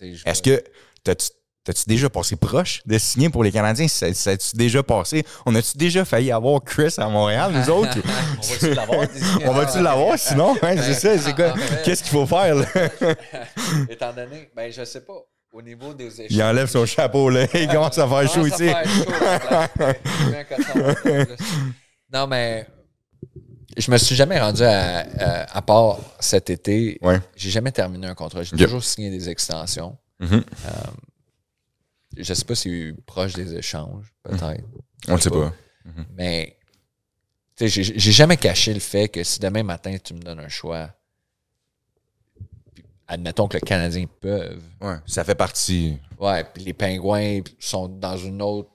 [0.01, 0.63] Je Est-ce que
[1.03, 3.87] t'as-tu déjà passé proche de signer pour les Canadiens?
[3.87, 5.25] Ça, ça a-tu déjà passé?
[5.45, 7.97] On a-tu déjà failli avoir Chris à Montréal, nous autres?
[8.37, 9.07] On va-tu l'avoir?
[9.45, 10.53] On va-tu l'avoir sinon?
[10.61, 11.53] Ouais, c'est ça, c'est quoi?
[11.55, 12.65] Fait- Qu'est-ce qu'il faut faire, là?
[13.89, 15.13] Étant donné, ben je sais pas.
[15.53, 16.27] Au niveau des échanges.
[16.29, 17.47] Il enlève son chapeau, là.
[17.53, 18.69] Il commence à faire chaud ici.
[22.13, 22.67] Non, mais
[23.77, 26.97] je me suis jamais rendu à, à, à part cet été.
[27.01, 27.19] Ouais.
[27.35, 28.43] J'ai jamais terminé un contrat.
[28.43, 28.67] J'ai Yep.
[28.67, 29.97] toujours signé des extensions.
[30.19, 30.43] Mhm.
[32.15, 34.63] Je sais pas si c'est proche des échanges, peut-être.
[35.07, 35.53] On le sait pas.
[36.15, 36.57] Mais
[37.55, 40.39] tu sais, j'ai j'ai jamais caché le fait que si demain matin tu me donnes
[40.39, 40.89] un choix,
[43.07, 44.63] admettons que le Canadien peuvent.
[44.81, 45.97] Ouais, ça fait partie.
[46.19, 48.69] Ouais, puis les pingouins sont dans une autre,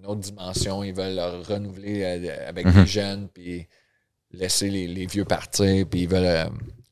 [0.00, 0.82] une autre dimension.
[0.82, 2.72] Ils veulent leur renouveler euh, avec Mhm.
[2.72, 3.68] des jeunes, puis
[4.32, 6.46] laisser les, les vieux partir, puis ils veulent euh,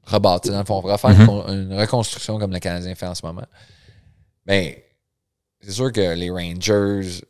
[0.04, 0.52] rebâtir.
[0.52, 1.20] Dans le fond, Mhm.
[1.20, 3.46] une con- une, reconstruction comme le Canadien fait en ce moment.
[4.46, 4.84] Mais
[5.61, 7.20] c'est sûr que les Rangers,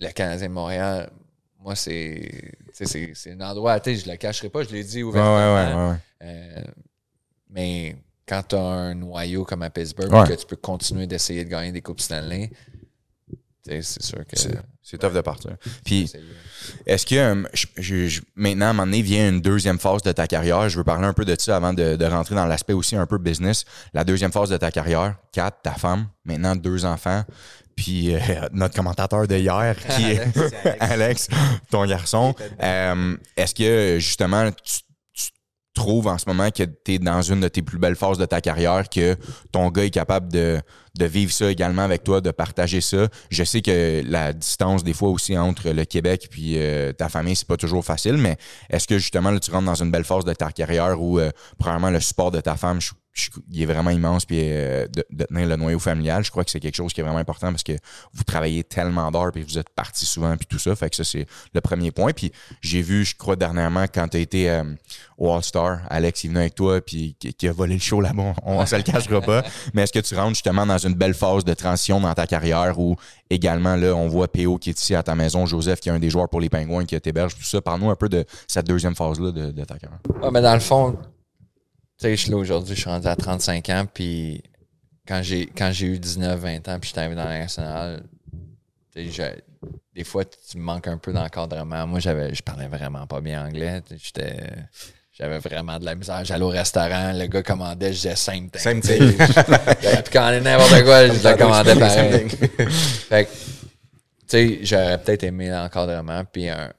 [0.00, 1.10] le Canadien de Montréal,
[1.58, 2.52] moi, c'est
[3.28, 5.88] un endroit, tu je le cacherai pas, je l'ai dit ouais, ouvertement.
[5.90, 5.96] ouais, ouais.
[6.22, 6.62] Euh,
[7.50, 7.96] mais
[8.26, 11.70] quand tu as un noyau comme à Pittsburgh, que tu peux continuer d'essayer de gagner
[11.72, 12.50] des Coupes Stanley,
[13.64, 14.36] c'est sûr que.
[14.36, 15.52] C'est- tough de partir.
[15.84, 16.10] Puis,
[16.86, 20.12] Est-ce que je- je- je- maintenant, à un moment donné, vient une deuxième phase de
[20.12, 20.68] ta carrière?
[20.68, 23.06] Je veux parler un peu de ça avant de, de rentrer dans l'aspect aussi un
[23.06, 23.64] peu business.
[23.94, 27.24] La deuxième phase de ta carrière, Kat, ta femme, maintenant deux enfants,
[27.74, 28.18] puis euh,
[28.52, 30.22] notre commentateur de hier, qui est
[30.80, 31.28] Alex,
[31.70, 32.34] ton garçon.
[32.62, 34.80] Euh, Est-ce que justement, tu
[35.74, 38.40] trouves en ce moment que tu dans une de tes plus belles phases de ta
[38.40, 39.16] carrière, que
[39.52, 40.60] ton gars est capable de,
[40.98, 43.08] de vivre ça également avec toi, de partager ça?
[43.30, 47.36] Je sais que la distance, des fois aussi, entre le Québec puis euh, ta famille,
[47.36, 48.36] c'est pas toujours facile, mais
[48.70, 51.30] est-ce que justement, là, tu rentres dans une belle phase de ta carrière où, euh,
[51.90, 52.80] le support de ta femme,
[53.50, 56.50] il est vraiment immense, puis euh, de, de tenir le noyau familial, je crois que
[56.50, 57.72] c'est quelque chose qui est vraiment important parce que
[58.14, 60.74] vous travaillez tellement d'heures, puis vous êtes partis souvent, puis tout ça.
[60.74, 62.12] Fait que ça, c'est le premier point.
[62.12, 62.32] Puis
[62.62, 64.64] j'ai vu, je crois, dernièrement, quand tu as été euh,
[65.18, 68.56] au All-Star, Alex, il venait avec toi, puis qui, a volé le show là-bas, on,
[68.58, 69.42] on se le cachera pas.
[69.74, 72.78] Mais est-ce que tu rentres justement dans une belle phase de transition dans ta carrière
[72.78, 72.96] où
[73.28, 75.98] également, là, on voit PO qui est ici à ta maison, Joseph qui est un
[75.98, 77.60] des joueurs pour les Pingouins qui t'héberge, tout ça.
[77.60, 80.00] Parle-nous un peu de cette deuxième phase-là de, de ta carrière.
[80.22, 80.96] Ouais, mais dans le fond,
[82.02, 84.42] tu sais, je suis là aujourd'hui, je suis rendu à 35 ans, puis
[85.06, 87.28] quand j'ai quand j'ai eu 19, 20 ans, puis j'étais arrivé dans
[88.96, 89.22] je-
[89.94, 91.86] des fois, tu me manques un peu d'encadrement.
[91.86, 93.82] Moi, j'avais, je parlais vraiment pas bien anglais.
[93.90, 94.36] J'étais.
[95.12, 96.24] J'avais vraiment de la misère.
[96.24, 98.60] J'allais au restaurant, le gars commandait, je disais same thing.
[98.62, 98.98] Same sais.
[98.98, 102.28] Puis quand on est n'importe quoi, je le commandais pareil.
[102.70, 103.36] Fait que, tu
[104.26, 106.72] sais, j'aurais peut-être aimé l'encadrement, puis un,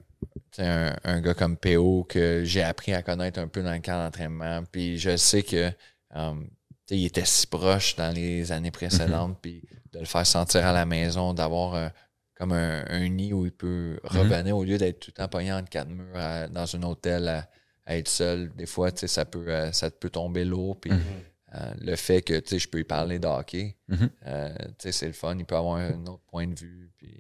[0.60, 4.04] un, un gars comme PO que j'ai appris à connaître un peu dans le cadre
[4.06, 5.72] d'entraînement, puis je sais que
[6.14, 6.48] um,
[6.88, 10.74] sais, il était si proche dans les années précédentes, puis de le faire sentir à
[10.74, 11.88] la maison, d'avoir euh,
[12.36, 15.54] comme un, un nid où il peut revenir au lieu d'être tout le temps pogné
[15.54, 17.48] entre quatre murs à- dans un hôtel à,
[17.88, 20.80] être seul, des fois, tu sais, ça peut, euh, ça peut tomber lourd.
[20.80, 21.00] Puis Mhm.
[21.56, 24.10] euh, le fait que, je peux lui parler de hockey, Mhm.
[24.26, 25.36] euh, c'est le fun.
[25.38, 26.92] Il peut avoir un autre point de vue.
[26.98, 27.14] Puis,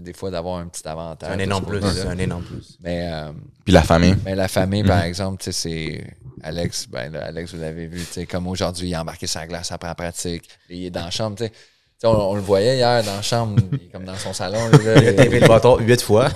[0.00, 1.30] des fois, d'avoir un petit avantage.
[1.32, 1.82] Un énorme plus.
[2.06, 2.76] un énorme plus.
[2.80, 3.32] Mais, euh,
[3.64, 4.14] Puis la famille.
[4.24, 5.04] mais la famille, par Mhm.
[5.08, 6.16] exemple, tu sais, c'est.
[6.42, 9.46] Alex, ben là, Alex, vous l'avez vu, tu sais, comme aujourd'hui, il a embarqué sa
[9.46, 10.48] glace après la pratique.
[10.68, 11.52] Il est dans la chambre, tu sais.
[12.04, 13.58] On, on le voyait hier dans la chambre,
[13.92, 14.68] comme dans son salon.
[14.68, 16.28] là, Il a tapé le bâton huit fois.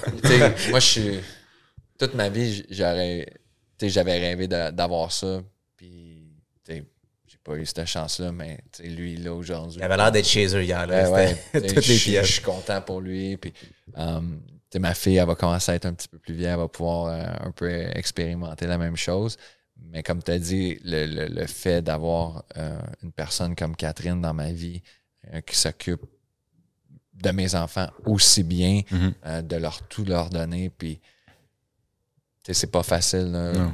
[0.70, 1.20] moi, je suis.
[1.98, 3.26] Toute ma vie, j'aurais.
[3.78, 5.42] Tu sais, j'avais rêvé d'avoir ça.
[5.76, 6.32] Puis,
[6.64, 6.84] tu sais,
[7.26, 9.78] j'ai pas eu cette chance-là, mais, lui, là, aujourd'hui.
[9.80, 10.86] Il avait l'air d'être chez eux hier.
[10.86, 11.10] Là.
[11.10, 11.60] Ouais, ouais.
[11.60, 12.26] Les je suis- pièces.
[12.26, 13.36] Je suis content pour lui.
[13.36, 13.52] Puis,
[13.94, 14.40] um,
[14.78, 16.50] ma fille, elle va commencer à être un petit peu plus vieille.
[16.52, 19.36] Elle va pouvoir euh, un peu expérimenter la même chose.
[19.82, 24.20] Mais comme tu as dit, le, le- le fait d'avoir euh, une personne comme Catherine
[24.20, 24.82] dans ma vie
[25.32, 26.02] euh, qui s'occupe
[27.14, 29.12] de mes enfants aussi bien, Mhm.
[29.26, 31.00] euh, de leur tout leur donner, puis
[32.44, 33.26] c'est pas facile.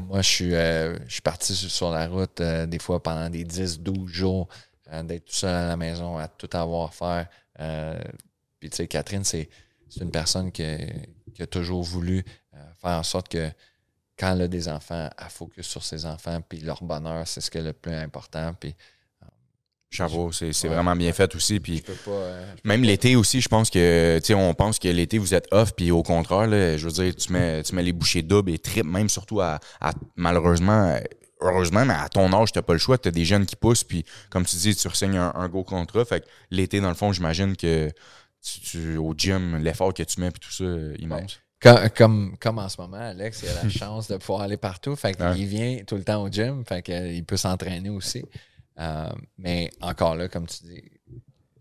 [0.08, 3.28] Moi, je suis, euh, je suis parti sur, sur la route euh, des fois pendant
[3.30, 4.48] des 10, 12 jours,
[4.92, 7.28] euh, d'être tout seul à la maison, à tout avoir à faire.
[8.60, 9.48] Puis, tu sais, Catherine, c'est
[10.00, 10.78] une personne qui, a-
[11.34, 12.24] qui a toujours voulu
[12.80, 13.50] faire en sorte que
[14.18, 17.50] quand elle a des enfants, elle focus sur ses enfants, puis leur bonheur, c'est ce
[17.50, 18.54] qui est le plus important.
[18.58, 18.74] Puis,
[19.90, 20.68] Chapeau, c'est Ouais.
[20.74, 21.60] vraiment bien fait aussi.
[21.60, 22.10] Puis pas.
[22.10, 25.46] euh, Même l'été aussi, je pense que, tu sais, on pense que l'été, vous êtes
[25.52, 28.50] off, puis au contraire, là, je veux dire, tu mets, tu mets les bouchées doubles
[28.50, 30.98] et tripes, même surtout à, à- malheureusement, euh,
[31.40, 34.04] heureusement, mais à ton âge, t'as pas le choix, t'as des jeunes qui poussent, puis
[34.28, 37.12] comme tu dis, tu resignes un, un gros contrat, fait que l'été, dans le fond,
[37.12, 37.88] j'imagine que
[38.42, 41.38] tu, tu- au gym, l'effort que tu mets, puis tout ça, euh, immense.
[41.60, 44.94] Comme, comme, comme en ce moment, Alex, il a la chance de pouvoir aller partout.
[44.94, 45.44] Fait qu'il Ouais.
[45.44, 46.62] vient tout le temps au gym.
[46.68, 48.22] Fait qu'il peut s'entraîner aussi.
[48.78, 49.08] Euh,
[49.38, 50.82] mais encore là, comme tu dis,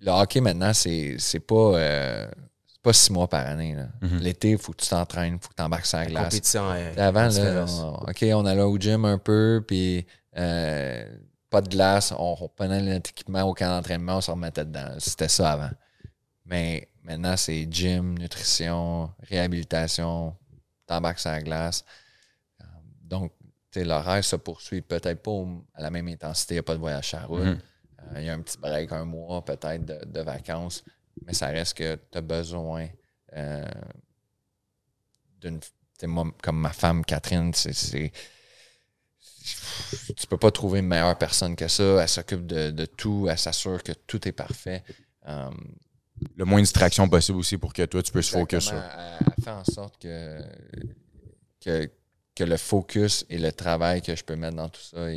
[0.02, 2.28] le hockey maintenant, c'est c'est pas, euh,
[2.68, 3.74] c'est pas six mois par année.
[3.76, 3.88] là.
[4.02, 4.18] Mhm.
[4.20, 6.24] L'été, il faut que tu t'entraînes, il faut que tu embarques sur la La glace.
[6.26, 6.70] compétition.
[6.98, 10.06] Avant, là, on- OK, on allait au gym un peu, puis
[10.38, 11.18] euh,
[11.50, 14.96] pas de glace, on, on prenait notre équipement au camp d'entraînement, on se remettait dedans.
[15.00, 15.70] C'était ça avant.
[16.46, 20.36] Mais maintenant, c'est gym, nutrition, réhabilitation,
[20.86, 21.84] t'embarques sur la glace.
[23.02, 23.32] Donc,
[23.84, 27.14] l'horaire se poursuit peut-être pas à la même intensité, il n'y a pas de voyage
[27.14, 27.42] à route.
[27.42, 27.60] Mhm.
[28.16, 30.84] Euh, Il y a un petit break, un mois peut-être de, de vacances,
[31.26, 32.88] mais ça reste que tu as besoin
[33.36, 33.66] euh,
[35.42, 35.60] d'une.
[36.04, 38.12] Moi, comme ma femme Catherine, c'est.
[40.16, 42.02] Tu peux pas trouver une meilleure personne que ça.
[42.02, 44.84] Elle s'occupe de, de tout, elle s'assure que tout est parfait.
[45.28, 45.50] Euh,
[46.36, 48.76] Le moins de distraction possible aussi pour que toi, tu puisses focus sur.
[48.76, 50.42] Elle fait en sorte que,
[51.62, 51.90] que,
[52.36, 55.08] que le focus et le travail que je peux mettre dans tout ça,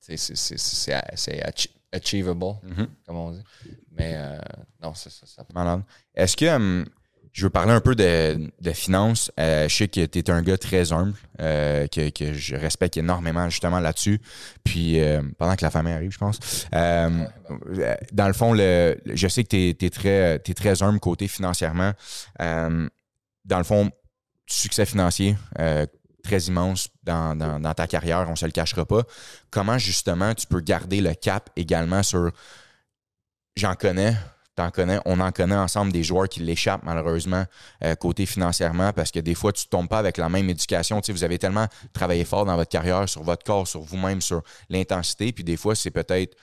[0.00, 2.88] c'est- c'est- c'est c'est- c'est ach- achievable, Mhm.
[3.06, 3.42] comme on dit.
[3.90, 4.38] Mais euh,
[4.82, 5.26] non, c'est ça.
[5.26, 5.82] ça Malade.
[6.14, 6.86] Est-ce que hum,
[7.32, 9.30] je veux parler un peu de, de finances?
[9.40, 12.96] Euh, je sais que tu es un gars très humble, euh, que, que je respecte
[12.98, 14.20] énormément justement là-dessus.
[14.64, 16.38] Puis euh, pendant que la famille arrive, je pense.
[16.72, 21.92] Dans le fond, le, je sais que tu es, très, t'es très humble côté financièrement.
[22.38, 23.90] Dans le fond,
[24.46, 25.36] succès financier.
[26.22, 29.02] Très immense dans, dans- ta carrière, on se le cachera pas.
[29.50, 32.30] Comment justement tu peux garder le cap également sur
[33.56, 34.14] j'en connais,
[35.06, 37.44] on en connaît ensemble des joueurs qui l'échappent malheureusement
[37.84, 41.00] euh, côté financièrement parce que des fois tu tombes pas avec la même éducation.
[41.00, 44.20] Tu sais, vous avez tellement travaillé fort dans votre carrière, sur votre corps, sur vous-même,
[44.20, 46.36] sur l'intensité, puis des fois c'est peut-être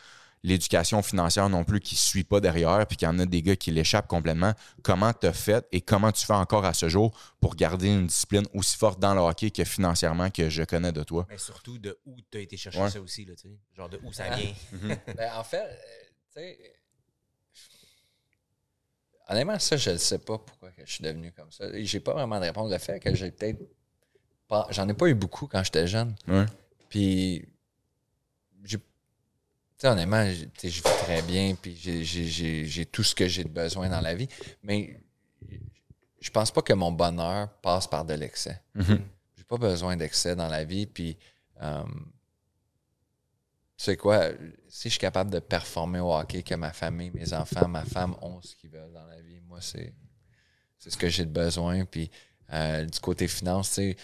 [0.44, 3.42] l'éducation financière non plus qui ne suit pas derrière, puis qu'il y en a des
[3.42, 4.54] gars qui l'échappent complètement.
[4.84, 8.08] Comment tu as fait et comment tu fais encore à ce jour pour garder une
[8.08, 11.26] discipline aussi forte dans le hockey que financièrement que je connais de toi?
[11.30, 12.90] Mais surtout de où tu as été chercher Ouais.
[12.90, 13.56] ça aussi, là, tu sais.
[13.76, 14.36] Genre de où ça Ah.
[14.38, 14.54] vient.
[15.18, 15.76] Ben, en fait, euh,
[16.34, 16.74] tu sais,
[19.28, 21.66] honnêtement, ça, je ne sais pas pourquoi que je suis devenu comme ça.
[21.84, 22.72] J'ai pas vraiment de réponse.
[22.72, 23.60] Le fait que j'ai peut-être
[24.48, 24.68] pas.
[24.72, 26.16] J'en ai pas eu beaucoup quand j'étais jeune.
[26.28, 26.46] Ouais.
[26.90, 27.46] Puis,
[28.64, 28.78] j'ai-
[29.80, 33.88] tu sais, honnêtement, je vis très bien, puis j'ai- tout ce que j'ai de besoin
[33.90, 34.28] dans la vie.
[34.62, 35.00] Mais
[36.20, 38.62] je pense pas que mon bonheur passe par de l'excès.
[38.76, 39.00] Mhm.
[39.38, 41.18] J'ai pas besoin d'excès dans la vie, puis
[41.62, 41.84] euh,
[43.78, 44.28] tu sais quoi,
[44.68, 48.16] si je suis capable de performer au hockey, que ma famille, mes enfants, ma femme
[48.22, 49.94] ont ce qu'ils veulent dans la vie, moi, c'est
[50.78, 51.86] c'est ce que j'ai de besoin.
[51.86, 52.10] Puis
[52.52, 53.98] euh, du côté finance, tu sais,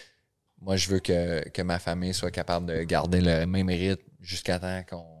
[0.58, 4.58] moi, je veux que, que ma famille soit capable de garder le même rythme jusqu'à
[4.58, 5.15] temps qu'on.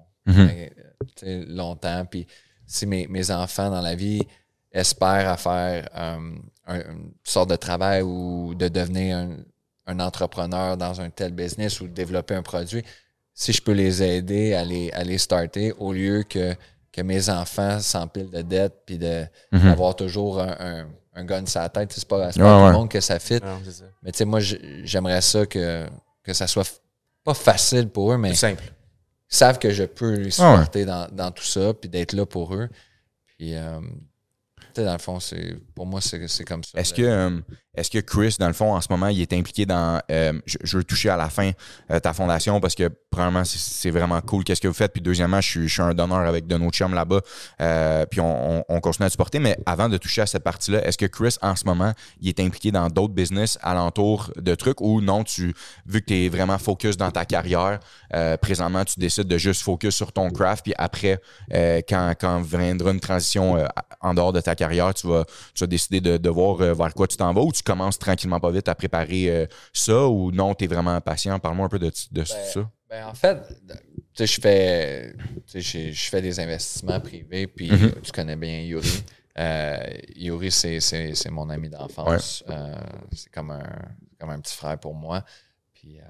[1.16, 2.04] Sais, longtemps.
[2.06, 2.26] Puis
[2.66, 4.22] si mes, mes enfants dans la vie
[4.72, 6.18] espèrent à faire euh,
[6.66, 9.36] un- une sorte de travail ou de devenir un,
[9.86, 12.82] un entrepreneur dans un tel business ou de développer un produit,
[13.32, 16.54] si je peux les aider à les, à les starter au lieu que,
[16.92, 19.62] que mes enfants s'empilent de dettes puis de, Mhm.
[19.62, 22.72] d'avoir toujours un, un, un gun sur la tête, c'est pas, c'est pas Ouais, tout
[22.72, 23.34] le monde que ça fit.
[23.42, 23.84] Non, c'est ça.
[24.02, 25.86] Mais tu sais, moi, j'aimerais ça que,
[26.22, 26.80] que ça soit f-
[27.24, 28.64] pas facile pour eux, mais C'est simple.
[29.28, 30.56] Savent que je peux les Ah ouais.
[30.58, 32.68] supporter dans, dans tout ça, puis d'être là pour eux.
[33.26, 36.78] Puis, euh, tu sais, dans le fond, c'est, pour moi, c'est, c'est comme ça.
[36.78, 37.40] Est-ce que, euh,
[37.76, 40.00] est-ce que Chris, dans le fond, en ce moment, il est impliqué dans.
[40.10, 41.50] euh, je, veux toucher à la fin
[41.90, 44.92] euh, ta fondation parce que, premièrement, c'est, vraiment cool qu'est-ce que vous faites.
[44.92, 47.20] Puis, deuxièmement, je suis, un donneur avec de nos chums là-bas.
[47.60, 49.38] euh, puis, on, on- on continue à te supporter.
[49.38, 52.40] Mais avant de toucher à cette partie-là, est-ce que Chris, en ce moment, il est
[52.40, 55.54] impliqué dans d'autres business alentour de trucs ou non, tu,
[55.86, 57.78] vu que tu es vraiment focus dans ta carrière,
[58.40, 60.64] présentement, tu décides de juste focus sur ton craft.
[60.64, 61.20] Puis après,
[61.88, 63.56] quand, quand viendra une transition
[64.00, 65.24] en dehors de ta carrière, tu vas,
[65.54, 68.50] tu décider de, de voir vers quoi tu t'en vas ou tu commences tranquillement pas
[68.50, 71.38] vite à préparer euh, ça ou non, tu es vraiment patient?
[71.38, 72.70] Parle-moi un peu de, de ça.
[72.88, 73.38] Ben, en fait,
[74.18, 75.14] je fais,
[75.52, 77.92] je fais des investissements privés, puis Mhm.
[78.02, 79.02] tu connais bien Yuri.
[79.38, 79.78] Euh,
[80.14, 80.80] Yuri, c'est,
[81.30, 82.42] mon ami d'enfance.
[82.48, 82.74] Euh,
[83.12, 83.62] c'est comme un,
[84.18, 85.24] comme un petit frère pour moi.
[85.74, 86.04] Puis, euh,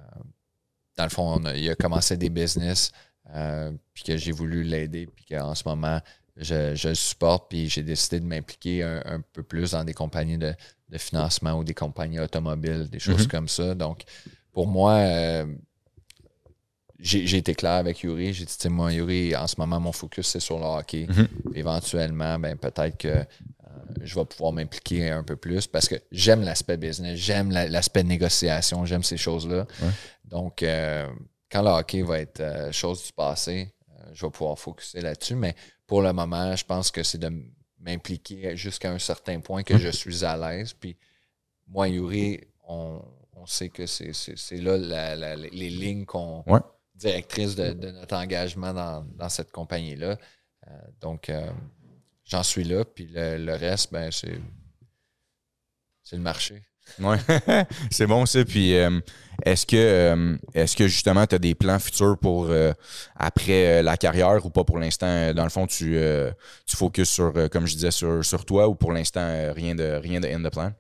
[0.97, 2.93] dans le fond, on a- il a commencé des business,
[3.35, 6.01] euh, puis que j'ai voulu l'aider, puis qu'en ce moment,
[6.37, 9.95] je, je le supporte, puis j'ai décidé de m'impliquer un, un peu plus dans des
[9.95, 10.55] compagnies de,
[10.89, 13.29] de financement ou des compagnies automobiles, des choses Mhm.
[13.29, 13.75] comme ça.
[13.75, 14.03] Donc,
[14.53, 15.47] pour moi, euh,
[16.99, 18.33] j'ai été clair avec Yuri.
[18.33, 21.07] J'ai dit, moi, Yuri, en ce moment, mon focus, c'est sur le hockey.
[21.09, 21.29] Mhm.
[21.55, 23.25] Éventuellement, ben, peut-être que euh,
[24.03, 28.03] je vais pouvoir m'impliquer un peu plus parce que j'aime l'aspect business, j'aime la- l'aspect
[28.03, 29.67] négociation, j'aime ces choses-là.
[29.83, 29.91] Ouais.
[30.25, 31.07] Donc, euh,
[31.51, 33.73] quand le hockey va être chose du passé,
[34.15, 35.35] je vais pouvoir focuser là-dessus.
[35.35, 35.55] Mais
[35.87, 37.31] pour le moment, je pense que c'est de
[37.79, 39.81] m'impliquer jusqu'à un certain point que Mhm.
[39.81, 40.73] je suis à l'aise.
[40.73, 40.97] Puis
[41.69, 43.03] moi, Yuri, on,
[43.35, 44.13] on sait que c'est
[44.53, 46.61] là la- la- les lignes qu'on Ouais.
[46.95, 50.17] directrice de, de notre engagement dans, dans cette compagnie-là.
[50.69, 50.71] Euh,
[51.01, 51.51] donc, euh,
[52.25, 52.85] j'en suis là.
[52.85, 54.41] Puis le, le reste, ben, c'est
[56.13, 56.63] le marché.
[57.01, 57.19] Ouais,
[57.91, 58.45] c'est bon ça.
[58.45, 59.01] Puis euh,
[59.45, 62.73] est-ce que euh, est-ce que justement tu as des plans futurs pour euh,
[63.17, 65.33] après euh, la carrière ou pas pour l'instant?
[65.35, 66.31] Dans le fond, tu, euh,
[66.67, 69.75] tu focuses sur, euh, comme je disais, sur, sur toi ou pour l'instant euh, rien
[69.75, 70.73] de rien de in the plan?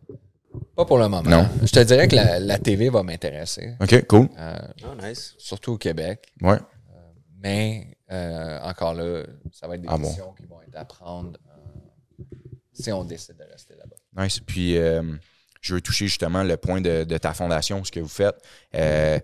[0.74, 1.28] Pas pour le moment.
[1.28, 1.48] Non.
[1.62, 4.28] Je te dirais que la, la TV va m'intéresser, OK, cool.
[4.38, 5.34] euh, Oh, nice.
[5.36, 6.32] surtout au Québec.
[6.40, 6.56] Ouais.
[7.42, 10.10] Mais euh, encore là, ça va être des Ah bon.
[10.38, 12.24] qui vont être à prendre euh,
[12.72, 14.24] si on décide de rester là-bas.
[14.24, 14.40] Nice.
[14.40, 15.02] Puis, euh,
[15.66, 18.36] je veux toucher justement le point de, ta fondation, ce que vous faites.
[18.74, 19.18] Euh,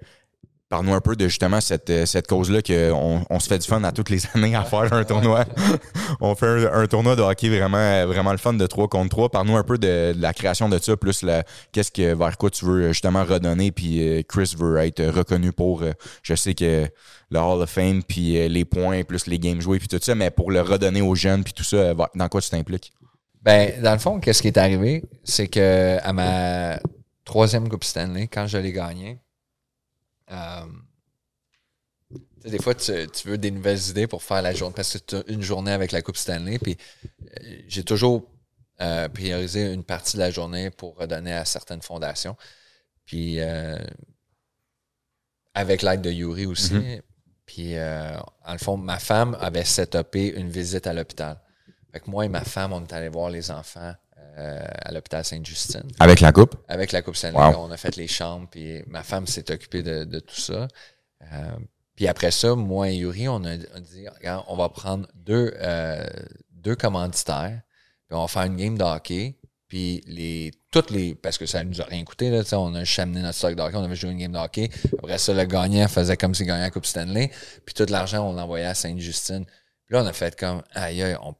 [0.68, 3.92] Parle-nous un peu de justement cette, euh, cause-là qu'on on se fait du fun à
[3.92, 5.44] toutes les années à faire un tournoi.
[6.22, 9.28] on fait un, tournoi de hockey vraiment, vraiment le fun de 3 contre 3.
[9.28, 11.26] Parle-nous un peu de, la création de ça, plus
[11.72, 13.70] qu'est-ce que vers quoi tu veux justement redonner.
[13.70, 16.88] Puis euh, Chris veut être reconnu pour, euh, je sais que
[17.32, 20.14] le Hall of Fame, puis euh, les points, plus les games joués, puis tout ça,
[20.14, 22.92] mais pour le redonner aux jeunes, puis tout ça, euh, dans quoi tu t'impliques?
[23.42, 25.04] Ben, dans le fond, qu'est-ce qui est arrivé?
[25.24, 26.78] C'est que à ma
[27.24, 29.18] troisième Coupe Stanley, quand je l'ai gagnée,
[30.30, 30.66] euh,
[32.44, 35.16] des fois, tu, tu veux des nouvelles idées pour faire la journée, parce que tu
[35.16, 38.28] as une journée avec la Coupe Stanley, puis euh, j'ai toujours
[38.80, 42.36] euh, priorisé une partie de la journée pour redonner à certaines fondations.
[43.04, 43.78] Puis, euh,
[45.54, 46.74] avec l'aide de Yuri aussi.
[47.46, 51.40] Puis, euh, en le fond, ma femme avait setupé une visite à l'hôpital.
[51.92, 53.92] Fait que moi et ma femme, on est allés voir les enfants
[54.38, 55.90] euh, à l'hôpital Sainte-Justine.
[56.00, 56.56] Avec la coupe?
[56.68, 57.66] Avec la Coupe Stanley, Wow.
[57.66, 60.68] on a fait les chambres, puis ma femme s'est occupée de, de tout ça.
[61.22, 61.56] Euh,
[61.94, 65.06] puis après ça, moi et Yuri, on a, on a dit, regarde, on va prendre
[65.14, 66.06] deux, euh,
[66.50, 67.60] deux commanditaires,
[68.08, 69.36] puis on va faire une game de hockey,
[69.68, 72.74] puis les, toutes les, parce que ça nous a rien coûté, là, tu sais, on
[72.74, 74.70] a chaminé notre stock de hockey, on avait joué une game de hockey.
[74.98, 77.30] Après ça, le gagnant faisait comme s'il gagnait la Coupe Stanley,
[77.66, 79.44] puis tout l'argent, on l'envoyait à Sainte-Justine.
[79.44, 81.34] Puis là, on a fait comme, aïe, aïe, on,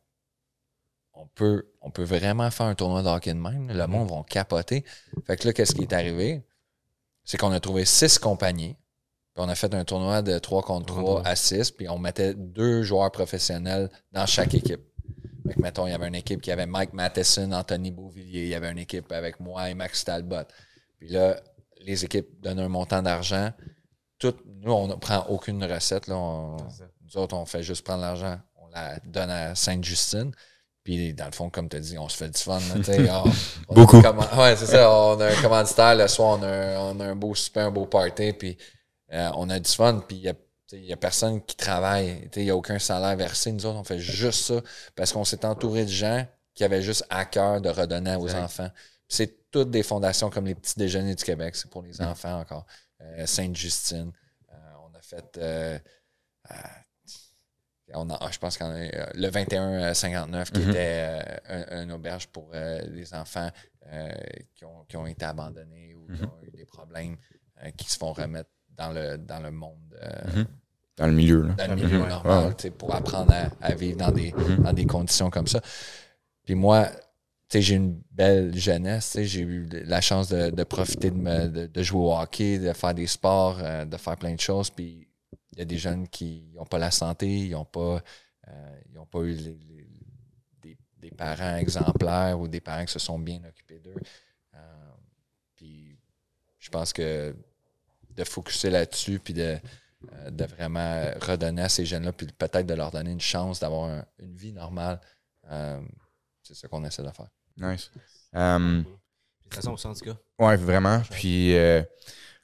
[1.23, 3.71] on peut, on peut vraiment faire un tournoi de hockey de même.
[3.71, 4.85] Le monde va capoter.
[5.27, 6.43] Fait que là, qu'est-ce qui est arrivé?
[7.25, 8.75] C'est qu'on a trouvé six compagnies.
[9.35, 11.71] Puis on a fait un tournoi de 3 contre 3 à 6.
[11.71, 14.83] Puis on mettait deux joueurs professionnels dans chaque équipe.
[15.47, 18.43] Fait que, mettons, il y avait une équipe qui avait Mike Matheson, Anthony Beauvillier.
[18.43, 20.45] Il y avait une équipe avec moi et Max Talbot.
[20.99, 21.41] Puis là,
[21.81, 23.53] les équipes donnent un montant d'argent.
[24.19, 26.07] Tout, nous, on ne prend aucune recette.
[26.09, 26.17] Là.
[26.17, 28.39] On- nous autres, on fait juste prendre l'argent.
[28.57, 30.33] On la donne à Sainte-Justine.
[30.85, 32.59] Puis, dans le fond, comme tu as dit, on se fait du fun.
[32.59, 33.29] là, on-
[33.69, 33.99] on a Beaucoup.
[34.01, 34.91] ouais, c'est ça.
[34.93, 35.95] On a un commanditaire.
[35.95, 38.33] Le soir, on a un, on a un beau super, un beau party.
[38.33, 38.57] Puis,
[39.13, 40.03] euh, on a du fun.
[40.07, 42.29] Puis, il y a, tu sais, il y a personne qui travaille.
[42.35, 43.53] Il n'y a aucun salaire versé.
[43.53, 44.61] Nous autres, on fait juste ça
[44.97, 48.69] parce qu'on s'est entouré de gens qui avaient juste à cœur de redonner aux enfants.
[48.75, 51.55] Puis C'est toutes des fondations comme les petits déjeuners du Québec.
[51.55, 52.67] C'est pour les enfants encore.
[53.03, 54.11] Euh, Sainte-Justine.
[54.53, 54.57] Euh,
[54.91, 55.39] on a fait.
[55.39, 55.79] euh,
[57.95, 60.71] on a, je pense qu'on a euh, le 2159 qui Mhm.
[60.71, 63.51] était euh, un, un auberge pour euh, les enfants
[63.93, 64.11] euh,
[64.55, 67.17] qui, ont, qui ont été abandonnés ou qui ont eu des problèmes,
[67.65, 69.95] euh, qui se font remettre dans, le, dans le monde.
[70.03, 70.47] euh, Mhm.
[70.97, 71.43] Dans le milieu.
[71.43, 71.55] Là.
[71.55, 72.09] dans le milieu Mhm.
[72.09, 72.71] normal, Ouais.
[72.71, 74.57] pour apprendre à, à vivre dans des, Mhm.
[74.63, 75.61] dans des conditions comme ça.
[76.45, 76.87] Puis moi,
[77.49, 81.11] tu sais, j'ai une belle jeunesse, tu sais, j'ai eu la chance de, de profiter
[81.11, 84.35] de, me- de, de jouer au hockey, de faire des sports, euh, de faire plein
[84.35, 84.69] de choses.
[84.71, 85.09] Puis
[85.53, 88.03] il y a des jeunes qui n'ont pas la santé, ils n'ont pas,
[88.49, 89.89] euh, ils ont pas eu les- les-
[90.63, 93.95] des, des parents exemplaires ou des parents qui se sont bien occupés d'eux.
[94.55, 94.91] Euh,
[95.57, 95.99] puis
[96.59, 97.35] je pense que
[98.11, 99.59] de focuser là-dessus, puis de,
[100.13, 103.91] euh, de vraiment redonner à ces jeunes-là, puis peut-être de leur donner une chance d'avoir
[103.91, 105.01] un- une vie normale.
[105.51, 105.81] Euh,
[106.43, 107.29] c'est ce qu'on essaie de faire.
[107.57, 107.91] Nice.
[108.33, 108.85] Um,
[109.45, 110.21] Félicitations au centre, en tout cas.
[110.47, 111.01] ouais, vraiment.
[111.11, 111.83] Puis, euh,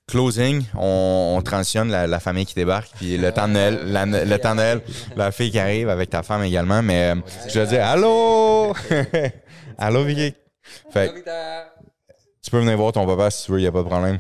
[0.09, 2.91] closing, on, on transitionne la, la famille qui débarque.
[2.97, 4.81] Puis le temps de Noël, la- le temps de Noël,
[5.17, 6.83] la fille qui arrive avec ta femme également.
[6.83, 7.15] Mais euh,
[7.49, 8.75] je veux dire, allô!
[9.79, 10.35] allô, Vicky?
[10.91, 11.13] Fait
[12.43, 14.19] tu peux venir voir ton papa si tu veux, il n'y a pas de problème.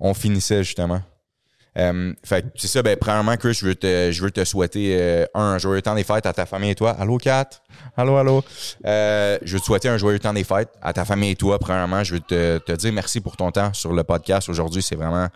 [0.00, 1.00] On finissait justement.
[1.78, 5.24] Euh, fait c'est ça, ben, premièrement, Chris, je veux te, je veux te souhaiter euh,
[5.34, 6.90] un joyeux temps des fêtes à ta famille et toi.
[6.90, 7.48] Allô, Kat?
[7.96, 8.44] Allô, allô?
[8.84, 11.58] Euh, je veux te souhaiter un joyeux temps des fêtes à ta famille et toi.
[11.58, 14.82] Premièrement, je veux te, te dire merci pour ton temps sur le podcast aujourd'hui.
[14.82, 15.28] C'est vraiment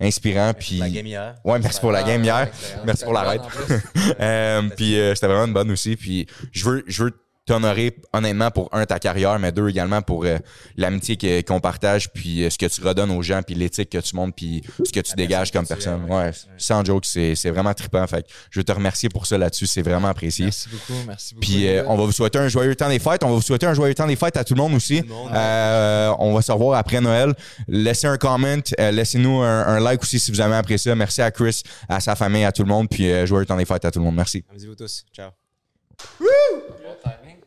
[0.00, 0.52] inspirant.
[0.58, 1.34] Puis, La game hier.
[1.44, 2.48] ouais, merci pour la game hier.
[2.84, 3.74] Merci pour la plus.
[4.20, 5.96] Euh, puis euh, c'était vraiment une bonne aussi.
[5.96, 7.12] Puis je veux, je veux
[7.46, 10.38] t'honorer honnêtement pour un ta carrière, mais deux également pour euh,
[10.76, 13.98] l'amitié que- qu'on partage, puis euh, ce que tu redonnes aux gens, puis l'éthique que
[13.98, 17.74] tu montres, puis ce que tu dégages comme personne Ouais, sans joke, c'est c'est vraiment
[17.74, 18.06] trippant.
[18.06, 20.46] Fait que je veux te remercier pour ça là-dessus, c'est vraiment apprécié.
[20.46, 21.46] Merci beaucoup, merci beaucoup.
[21.46, 23.22] Puis euh, on va vous souhaiter un joyeux temps des fêtes.
[23.24, 25.02] On va vous souhaiter un joyeux temps des fêtes à tout le monde aussi.
[25.02, 25.30] Tout le monde.
[25.34, 27.34] Euh, on va se revoir après Noël.
[27.68, 30.94] Laissez un comment, euh, laissez-nous un, un like aussi si vous avez apprécié ça.
[30.96, 32.88] Merci à Chris, à sa famille, à tout le monde.
[32.88, 34.16] Puis euh, joyeux temps des fêtes à tout le monde.
[34.16, 34.44] Merci.
[34.50, 35.04] Amusez-vous tous.
[35.14, 35.30] Ciao.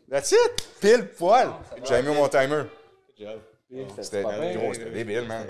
[0.09, 0.67] That's it!
[0.79, 1.53] Pile poil!
[1.83, 2.63] J'ai mis mon timer.
[3.69, 5.47] Gros, c'était débile, man.